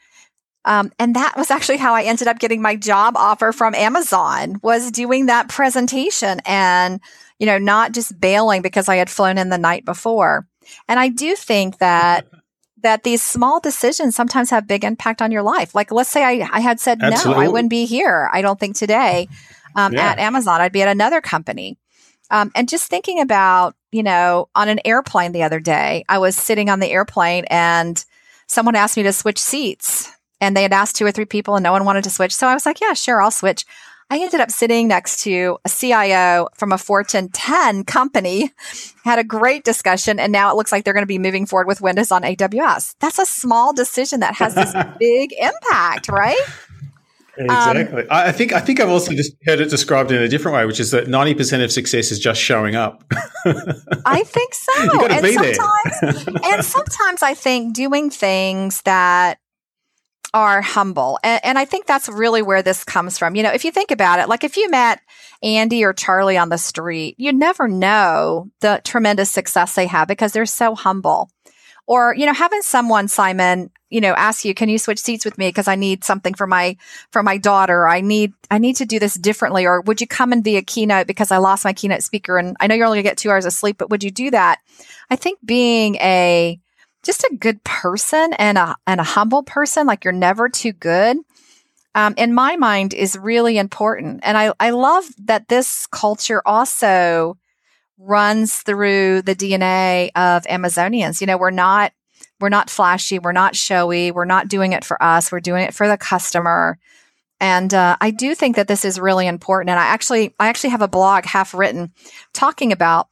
Um, 0.64 0.93
and 0.99 1.14
that 1.14 1.35
was 1.37 1.51
actually 1.51 1.77
how 1.77 1.95
I 1.95 2.05
ended 2.05 2.27
up 2.27 2.38
getting 2.38 2.62
my 2.62 2.75
job 2.75 3.14
offer 3.14 3.53
from 3.53 3.75
Amazon 3.75 4.59
was 4.62 4.91
doing 4.91 5.27
that 5.27 5.51
presentation 5.51 6.41
and, 6.47 7.03
you 7.38 7.45
know, 7.45 7.59
not 7.59 7.93
just 7.93 8.19
bailing 8.19 8.62
because 8.62 8.88
I 8.88 8.97
had 8.97 9.11
flown 9.11 9.37
in 9.37 9.51
the 9.51 9.59
night 9.59 9.85
before. 9.85 10.49
And 10.88 10.99
I 10.99 11.09
do 11.09 11.37
think 11.37 11.81
that 11.81 12.27
that 12.83 13.03
these 13.03 13.23
small 13.23 13.61
decisions 13.61 14.14
sometimes 14.14 14.51
have 14.51 14.67
big 14.67 14.85
impact 14.85 15.21
on 15.21 15.33
your 15.33 15.43
life. 15.43 15.75
Like, 15.75 15.91
let's 15.91 16.11
say 16.11 16.25
I, 16.25 16.49
I 16.53 16.61
had 16.61 16.81
said 16.81 17.03
Absolutely. 17.03 17.45
no, 17.45 17.49
I 17.49 17.53
wouldn't 17.53 17.71
be 17.71 17.85
here. 17.85 18.29
I 18.33 18.43
don't 18.43 18.59
think 18.59 18.77
today 18.77 19.29
um, 19.75 19.93
yeah. 19.93 20.11
at 20.11 20.19
Amazon. 20.19 20.61
I'd 20.61 20.73
be 20.73 20.83
at 20.83 20.88
another 20.88 21.21
company. 21.21 21.79
Um, 22.31 22.53
and 22.55 22.69
just 22.69 22.91
thinking 22.91 23.21
about, 23.21 23.75
you 23.91 24.03
know, 24.03 24.49
on 24.55 24.69
an 24.69 24.81
airplane 24.85 25.33
the 25.33 25.45
other 25.45 25.61
day, 25.61 26.05
I 26.09 26.19
was 26.19 26.37
sitting 26.37 26.69
on 26.69 26.81
the 26.81 26.91
airplane 26.91 27.45
and 27.49 28.05
someone 28.47 28.77
asked 28.77 28.97
me 28.97 29.03
to 29.05 29.12
switch 29.12 29.38
seats. 29.38 30.12
And 30.41 30.57
they 30.57 30.62
had 30.62 30.73
asked 30.73 30.95
two 30.95 31.05
or 31.05 31.11
three 31.11 31.25
people 31.25 31.57
and 31.57 31.64
no 31.64 31.73
one 31.73 31.85
wanted 31.85 32.05
to 32.05 32.11
switch. 32.11 32.35
So 32.35 32.47
I 32.47 32.55
was 32.55 32.64
like, 32.64 32.81
yeah, 32.81 32.93
sure, 32.93 33.21
I'll 33.21 33.33
switch. 33.33 33.64
I 34.11 34.21
ended 34.21 34.40
up 34.40 34.51
sitting 34.51 34.88
next 34.88 35.23
to 35.25 35.59
a 35.66 35.68
CIO 35.68 36.49
from 36.55 36.73
a 36.73 36.79
Fortune 36.79 37.29
10 37.29 37.85
company, 37.85 38.53
had 39.05 39.18
a 39.18 39.25
great 39.25 39.64
discussion, 39.64 40.18
and 40.18 40.33
now 40.33 40.51
it 40.51 40.57
looks 40.57 40.73
like 40.73 40.85
they're 40.85 40.94
going 40.94 41.03
to 41.03 41.07
be 41.07 41.18
moving 41.18 41.44
forward 41.44 41.66
with 41.66 41.83
Windows 41.83 42.11
on 42.11 42.23
AWS. 42.23 42.94
That's 43.01 43.18
a 43.18 43.27
small 43.27 43.75
decision 43.75 44.21
that 44.21 44.35
has 44.37 44.55
this 44.55 44.73
big 44.99 45.35
impact, 45.38 46.09
right? 46.09 46.40
Exactly. 47.37 48.03
Um, 48.03 48.09
I 48.11 48.33
think 48.33 48.53
I 48.53 48.59
think 48.59 48.81
I've 48.81 48.88
also 48.88 49.12
just 49.12 49.33
heard 49.47 49.61
it 49.61 49.71
described 49.71 50.11
in 50.11 50.21
a 50.21 50.27
different 50.27 50.57
way, 50.57 50.66
which 50.66 50.81
is 50.81 50.90
that 50.90 51.07
ninety 51.07 51.35
percent 51.35 51.62
of 51.62 51.71
success 51.71 52.11
is 52.11 52.18
just 52.18 52.40
showing 52.40 52.75
up. 52.75 53.05
I 54.05 54.25
think 54.25 54.55
so. 54.55 54.83
You 54.83 54.90
got 54.90 55.09
to 55.09 55.23
be 55.23 55.33
sometimes, 55.35 56.25
there. 56.25 56.35
and 56.47 56.64
sometimes 56.64 57.23
I 57.23 57.35
think 57.35 57.75
doing 57.75 58.11
things 58.11 58.83
that 58.83 59.38
are 60.35 60.61
humble. 60.61 61.19
And, 61.23 61.41
and, 61.45 61.59
I 61.59 61.64
think 61.64 61.87
that's 61.87 62.09
really 62.09 62.43
where 62.43 62.62
this 62.62 62.85
comes 62.85 63.19
from. 63.19 63.35
You 63.35 63.43
know, 63.43 63.53
if 63.53 63.64
you 63.64 63.73
think 63.73 63.91
about 63.91 64.21
it, 64.21 64.29
like 64.29 64.45
if 64.45 64.57
you 64.57 64.71
met 64.71 65.01
Andy 65.43 65.85
or 65.85 65.93
Charlie 65.93 66.37
on 66.37 66.51
the 66.51 66.59
street, 66.59 67.14
you 67.19 67.33
never 67.33 67.67
know 67.67 68.51
the 68.61 68.81
tremendous 68.85 69.31
success 69.31 69.75
they 69.75 69.87
have 69.87 70.09
because 70.09 70.33
they're 70.33 70.47
so 70.47 70.75
humble. 70.75 71.31
Or, 71.87 72.14
you 72.14 72.27
know, 72.27 72.35
having 72.35 72.61
someone, 72.61 73.09
Simon, 73.09 73.71
you 73.88 74.03
know, 74.03 74.12
ask 74.12 74.45
you, 74.45 74.53
can 74.53 74.69
you 74.69 74.77
switch 74.77 74.99
seats 74.99 75.25
with 75.25 75.38
me? 75.38 75.51
Cause 75.51 75.67
I 75.67 75.75
need 75.75 76.05
something 76.05 76.35
for 76.35 76.47
my, 76.47 76.77
for 77.11 77.23
my 77.23 77.38
daughter. 77.38 77.88
I 77.88 78.03
need, 78.03 78.35
I 78.51 78.59
need 78.59 78.77
to 78.77 78.85
do 78.85 78.99
this 78.99 79.14
differently. 79.14 79.64
Or 79.64 79.81
would 79.81 80.03
you 80.03 80.07
come 80.07 80.33
and 80.33 80.45
be 80.45 80.59
a 80.59 80.62
keynote 80.62 81.07
because 81.07 81.31
I 81.31 81.38
lost 81.38 81.64
my 81.64 81.73
keynote 81.73 82.03
speaker 82.03 82.37
and 82.37 82.55
I 82.61 82.67
know 82.67 82.75
you're 82.75 82.85
only 82.85 82.99
gonna 82.99 83.09
get 83.09 83.17
two 83.17 83.31
hours 83.31 83.47
of 83.47 83.55
sleep, 83.55 83.79
but 83.79 83.88
would 83.88 84.05
you 84.05 84.11
do 84.11 84.31
that? 84.33 84.59
I 85.09 85.17
think 85.17 85.38
being 85.43 85.95
a, 85.97 86.61
just 87.05 87.25
a 87.25 87.37
good 87.39 87.63
person 87.65 88.33
and 88.35 88.59
a, 88.59 88.77
and 88.87 89.01
a 89.01 89.05
humble 89.05 89.43
person, 89.43 89.87
like 89.87 90.05
you're 90.05 90.13
never 90.13 90.49
too 90.49 90.73
good. 90.73 91.19
Um, 91.95 92.15
in 92.17 92.35
my 92.35 92.57
mind 92.57 92.95
is 92.95 93.17
really 93.17 93.59
important. 93.59 94.21
And 94.23 94.37
I, 94.37 94.53
I 94.61 94.71
love 94.71 95.05
that 95.25 95.49
this 95.49 95.87
culture 95.87 96.43
also 96.47 97.39
runs 97.99 98.57
through 98.63 99.23
the 99.23 99.35
DNA 99.35 100.11
of 100.15 100.45
Amazonians. 100.45 101.21
You 101.21 101.27
know, 101.27 101.37
we're 101.37 101.51
not 101.51 101.93
we're 102.41 102.49
not 102.49 102.71
flashy, 102.71 103.19
we're 103.19 103.33
not 103.33 103.57
showy, 103.57 104.13
we're 104.13 104.25
not 104.25 104.47
doing 104.47 104.73
it 104.73 104.85
for 104.85 105.03
us, 105.03 105.33
we're 105.33 105.41
doing 105.41 105.65
it 105.65 105.75
for 105.75 105.89
the 105.89 105.99
customer. 105.99 106.79
And 107.41 107.73
uh, 107.73 107.97
I 108.01 108.11
do 108.11 108.35
think 108.35 108.57
that 108.57 108.69
this 108.69 108.85
is 108.85 109.01
really 109.01 109.27
important. 109.27 109.71
And 109.71 109.79
I 109.79 109.87
actually 109.87 110.35
I 110.39 110.49
actually 110.49 110.71
have 110.71 110.83
a 110.83 110.89
blog 110.89 111.25
half 111.25 111.55
written 111.55 111.93
talking 112.33 112.73
about 112.73 113.09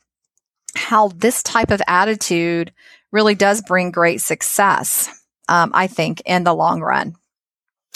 how 0.74 1.08
this 1.08 1.42
type 1.42 1.70
of 1.70 1.82
attitude 1.88 2.72
really 3.16 3.34
does 3.34 3.62
bring 3.62 3.90
great 3.90 4.20
success. 4.20 5.08
Um, 5.48 5.70
I 5.72 5.86
think 5.86 6.20
in 6.26 6.44
the 6.44 6.54
long 6.54 6.82
run. 6.82 7.16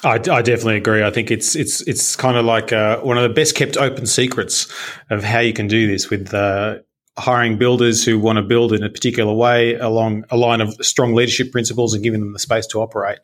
I, 0.03 0.15
I, 0.15 0.41
definitely 0.41 0.79
agree. 0.79 1.05
I 1.05 1.11
think 1.11 1.31
it's 1.31 1.55
it's 1.55 1.83
it's 1.83 2.17
kind 2.17 2.39
of 2.39 2.47
like 2.47 2.73
uh, 2.73 3.01
one 3.01 3.19
of 3.19 3.23
the 3.23 3.29
best 3.29 3.55
kept 3.55 3.77
open 3.77 4.07
secrets 4.07 4.67
of 5.11 5.23
how 5.23 5.41
you 5.41 5.53
can 5.53 5.69
do 5.69 5.87
this 5.87 6.09
with 6.09 6.33
uh, 6.33 6.79
hiring 7.19 7.59
builders 7.59 8.03
who 8.03 8.19
want 8.19 8.39
to 8.39 8.43
build 8.43 8.73
in 8.73 8.83
a 8.83 8.89
particular 8.89 9.35
way 9.35 9.75
along 9.75 10.25
a 10.31 10.39
line 10.39 10.63
of 10.63 10.75
strong 10.81 11.13
leadership 11.13 11.53
principles 11.53 11.93
and 11.93 12.03
giving 12.03 12.21
them 12.21 12.33
the 12.33 12.39
space 12.39 12.67
to 12.69 12.81
operate. 12.81 13.19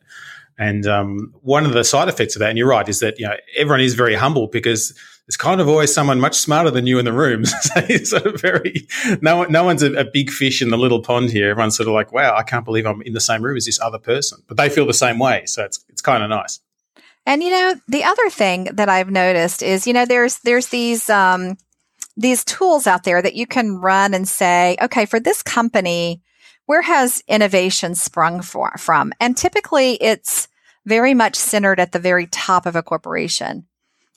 And 0.59 0.85
um, 0.85 1.33
one 1.41 1.65
of 1.65 1.73
the 1.73 1.83
side 1.83 2.09
effects 2.09 2.35
of 2.35 2.41
that, 2.41 2.49
and 2.49 2.59
you're 2.59 2.67
right, 2.67 2.87
is 2.87 2.99
that 2.99 3.17
you 3.17 3.25
know 3.25 3.35
everyone 3.57 3.81
is 3.81 3.95
very 3.95 4.13
humble 4.13 4.45
because 4.45 4.93
there's 5.27 5.37
kind 5.37 5.59
of 5.59 5.67
always 5.67 5.93
someone 5.93 6.21
much 6.21 6.37
smarter 6.37 6.71
than 6.71 6.87
you 6.87 6.99
in 6.99 7.05
the 7.05 7.11
room. 7.11 7.45
so 8.03 8.19
very 8.37 8.87
no 9.21 9.43
no 9.43 9.63
one's 9.65 9.83
a, 9.83 9.93
a, 9.93 10.05
big 10.05 10.31
fish 10.31 10.61
in 10.61 10.69
the 10.69 10.77
little 10.77 11.01
pond 11.01 11.29
here. 11.29 11.49
Everyone's 11.49 11.75
sort 11.75 11.87
of 11.87 11.93
like, 11.93 12.13
wow, 12.13 12.35
I 12.35 12.43
can't 12.43 12.63
believe 12.63 12.85
I'm 12.85 13.01
in 13.01 13.13
the 13.13 13.19
same 13.19 13.41
room 13.41 13.57
as 13.57 13.65
this 13.65 13.79
other 13.81 13.99
person, 13.99 14.41
but 14.47 14.55
they 14.57 14.69
feel 14.69 14.85
the 14.85 14.93
same 14.93 15.19
way. 15.19 15.45
So 15.45 15.65
it's 15.65 15.83
it's 15.89 16.01
kind 16.01 16.23
of 16.23 16.29
nice. 16.29 16.61
And 17.25 17.43
you 17.43 17.49
know, 17.49 17.75
the 17.89 18.05
other 18.05 18.29
thing 18.29 18.69
that 18.73 18.87
I've 18.87 19.11
noticed 19.11 19.61
is, 19.61 19.85
you 19.85 19.91
know, 19.91 20.05
there's 20.05 20.39
there's 20.39 20.67
these 20.67 21.09
um, 21.09 21.57
these 22.15 22.45
tools 22.45 22.87
out 22.87 23.03
there 23.03 23.21
that 23.21 23.35
you 23.35 23.45
can 23.45 23.75
run 23.75 24.13
and 24.13 24.27
say, 24.27 24.77
okay, 24.81 25.05
for 25.05 25.19
this 25.19 25.43
company, 25.43 26.21
where 26.67 26.81
has 26.81 27.21
innovation 27.27 27.95
sprung 27.95 28.41
for, 28.41 28.71
from? 28.77 29.11
And 29.19 29.35
typically, 29.35 29.95
it's 29.95 30.47
very 30.85 31.13
much 31.13 31.35
centered 31.35 31.81
at 31.81 31.91
the 31.91 31.99
very 31.99 32.27
top 32.27 32.65
of 32.65 32.77
a 32.77 32.81
corporation. 32.81 33.67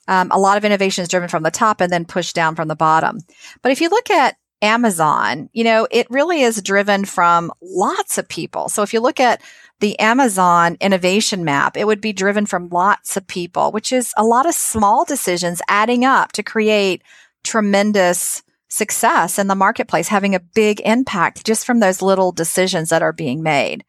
Um, 0.07 0.29
a 0.31 0.39
lot 0.39 0.57
of 0.57 0.65
innovation 0.65 1.03
is 1.03 1.07
driven 1.07 1.29
from 1.29 1.43
the 1.43 1.51
top 1.51 1.81
and 1.81 1.91
then 1.91 2.05
pushed 2.05 2.35
down 2.35 2.55
from 2.55 2.67
the 2.67 2.75
bottom. 2.75 3.19
But 3.61 3.71
if 3.71 3.81
you 3.81 3.89
look 3.89 4.09
at 4.09 4.35
Amazon, 4.61 5.49
you 5.53 5.63
know, 5.63 5.87
it 5.89 6.07
really 6.09 6.41
is 6.41 6.61
driven 6.61 7.05
from 7.05 7.51
lots 7.61 8.17
of 8.17 8.27
people. 8.27 8.69
So 8.69 8.83
if 8.83 8.93
you 8.93 8.99
look 8.99 9.19
at 9.19 9.41
the 9.79 9.97
Amazon 9.99 10.77
innovation 10.79 11.43
map, 11.43 11.75
it 11.75 11.87
would 11.87 12.01
be 12.01 12.13
driven 12.13 12.45
from 12.45 12.69
lots 12.69 13.17
of 13.17 13.25
people, 13.25 13.71
which 13.71 13.91
is 13.91 14.13
a 14.15 14.23
lot 14.23 14.45
of 14.45 14.53
small 14.53 15.03
decisions 15.03 15.61
adding 15.67 16.05
up 16.05 16.31
to 16.33 16.43
create 16.43 17.01
tremendous 17.43 18.43
success 18.69 19.37
in 19.37 19.47
the 19.47 19.55
marketplace, 19.55 20.07
having 20.07 20.35
a 20.35 20.39
big 20.39 20.79
impact 20.85 21.45
just 21.45 21.65
from 21.65 21.79
those 21.79 22.01
little 22.01 22.31
decisions 22.31 22.89
that 22.89 23.01
are 23.01 23.11
being 23.11 23.41
made. 23.43 23.83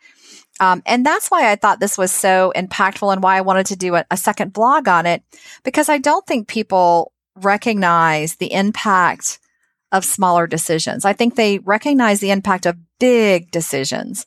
Um, 0.62 0.82
and 0.86 1.04
that's 1.04 1.30
why 1.30 1.50
I 1.50 1.56
thought 1.56 1.80
this 1.80 1.98
was 1.98 2.12
so 2.12 2.52
impactful 2.54 3.12
and 3.12 3.22
why 3.22 3.36
I 3.36 3.40
wanted 3.40 3.66
to 3.66 3.76
do 3.76 3.96
a, 3.96 4.04
a 4.10 4.16
second 4.16 4.52
blog 4.52 4.86
on 4.86 5.06
it, 5.06 5.22
because 5.64 5.88
I 5.88 5.98
don't 5.98 6.26
think 6.26 6.46
people 6.46 7.12
recognize 7.34 8.36
the 8.36 8.52
impact 8.52 9.40
of 9.90 10.04
smaller 10.04 10.46
decisions. 10.46 11.04
I 11.04 11.14
think 11.14 11.34
they 11.34 11.58
recognize 11.58 12.20
the 12.20 12.30
impact 12.30 12.66
of 12.66 12.76
big 12.98 13.50
decisions 13.50 14.26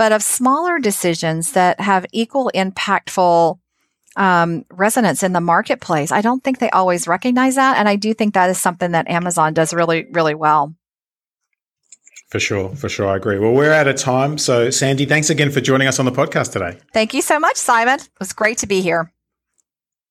but 0.00 0.12
of 0.12 0.22
smaller 0.22 0.78
decisions 0.78 1.52
that 1.52 1.78
have 1.78 2.06
equal 2.10 2.50
impactful 2.54 3.58
um, 4.16 4.64
resonance 4.70 5.22
in 5.22 5.34
the 5.34 5.42
marketplace. 5.42 6.10
I 6.10 6.22
don't 6.22 6.42
think 6.42 6.58
they 6.58 6.70
always 6.70 7.06
recognize 7.06 7.56
that. 7.56 7.76
And 7.76 7.86
I 7.86 7.96
do 7.96 8.14
think 8.14 8.32
that 8.32 8.48
is 8.48 8.58
something 8.58 8.92
that 8.92 9.10
Amazon 9.10 9.52
does 9.52 9.74
really, 9.74 10.06
really 10.10 10.34
well. 10.34 10.74
For 12.30 12.38
sure, 12.38 12.74
for 12.76 12.88
sure. 12.88 13.08
I 13.08 13.16
agree. 13.16 13.38
Well, 13.38 13.52
we're 13.52 13.72
out 13.72 13.88
of 13.88 13.96
time. 13.96 14.38
So, 14.38 14.70
Sandy, 14.70 15.04
thanks 15.04 15.30
again 15.30 15.50
for 15.50 15.60
joining 15.60 15.88
us 15.88 15.98
on 15.98 16.04
the 16.04 16.12
podcast 16.12 16.52
today. 16.52 16.78
Thank 16.92 17.12
you 17.12 17.22
so 17.22 17.40
much, 17.40 17.56
Simon. 17.56 17.98
It 17.98 18.08
was 18.20 18.32
great 18.32 18.58
to 18.58 18.68
be 18.68 18.80
here. 18.80 19.12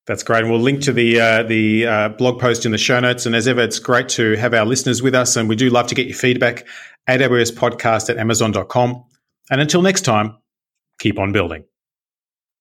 That's 0.06 0.22
great. 0.22 0.42
And 0.42 0.50
we'll 0.50 0.60
link 0.60 0.82
to 0.82 0.92
the 0.92 1.20
uh, 1.20 1.42
the 1.44 1.86
uh, 1.86 2.08
blog 2.10 2.40
post 2.40 2.66
in 2.66 2.72
the 2.72 2.78
show 2.78 3.00
notes. 3.00 3.26
And 3.26 3.34
as 3.34 3.48
ever, 3.48 3.62
it's 3.62 3.78
great 3.78 4.08
to 4.10 4.34
have 4.36 4.52
our 4.52 4.66
listeners 4.66 5.02
with 5.02 5.14
us. 5.14 5.36
And 5.36 5.48
we 5.48 5.56
do 5.56 5.70
love 5.70 5.86
to 5.86 5.94
get 5.94 6.06
your 6.06 6.16
feedback. 6.16 6.66
At 7.06 7.20
AWS 7.20 7.52
podcast 7.52 8.10
at 8.10 8.18
amazon.com. 8.18 9.04
And 9.50 9.60
until 9.60 9.82
next 9.82 10.02
time, 10.02 10.36
keep 11.00 11.18
on 11.18 11.32
building. 11.32 11.64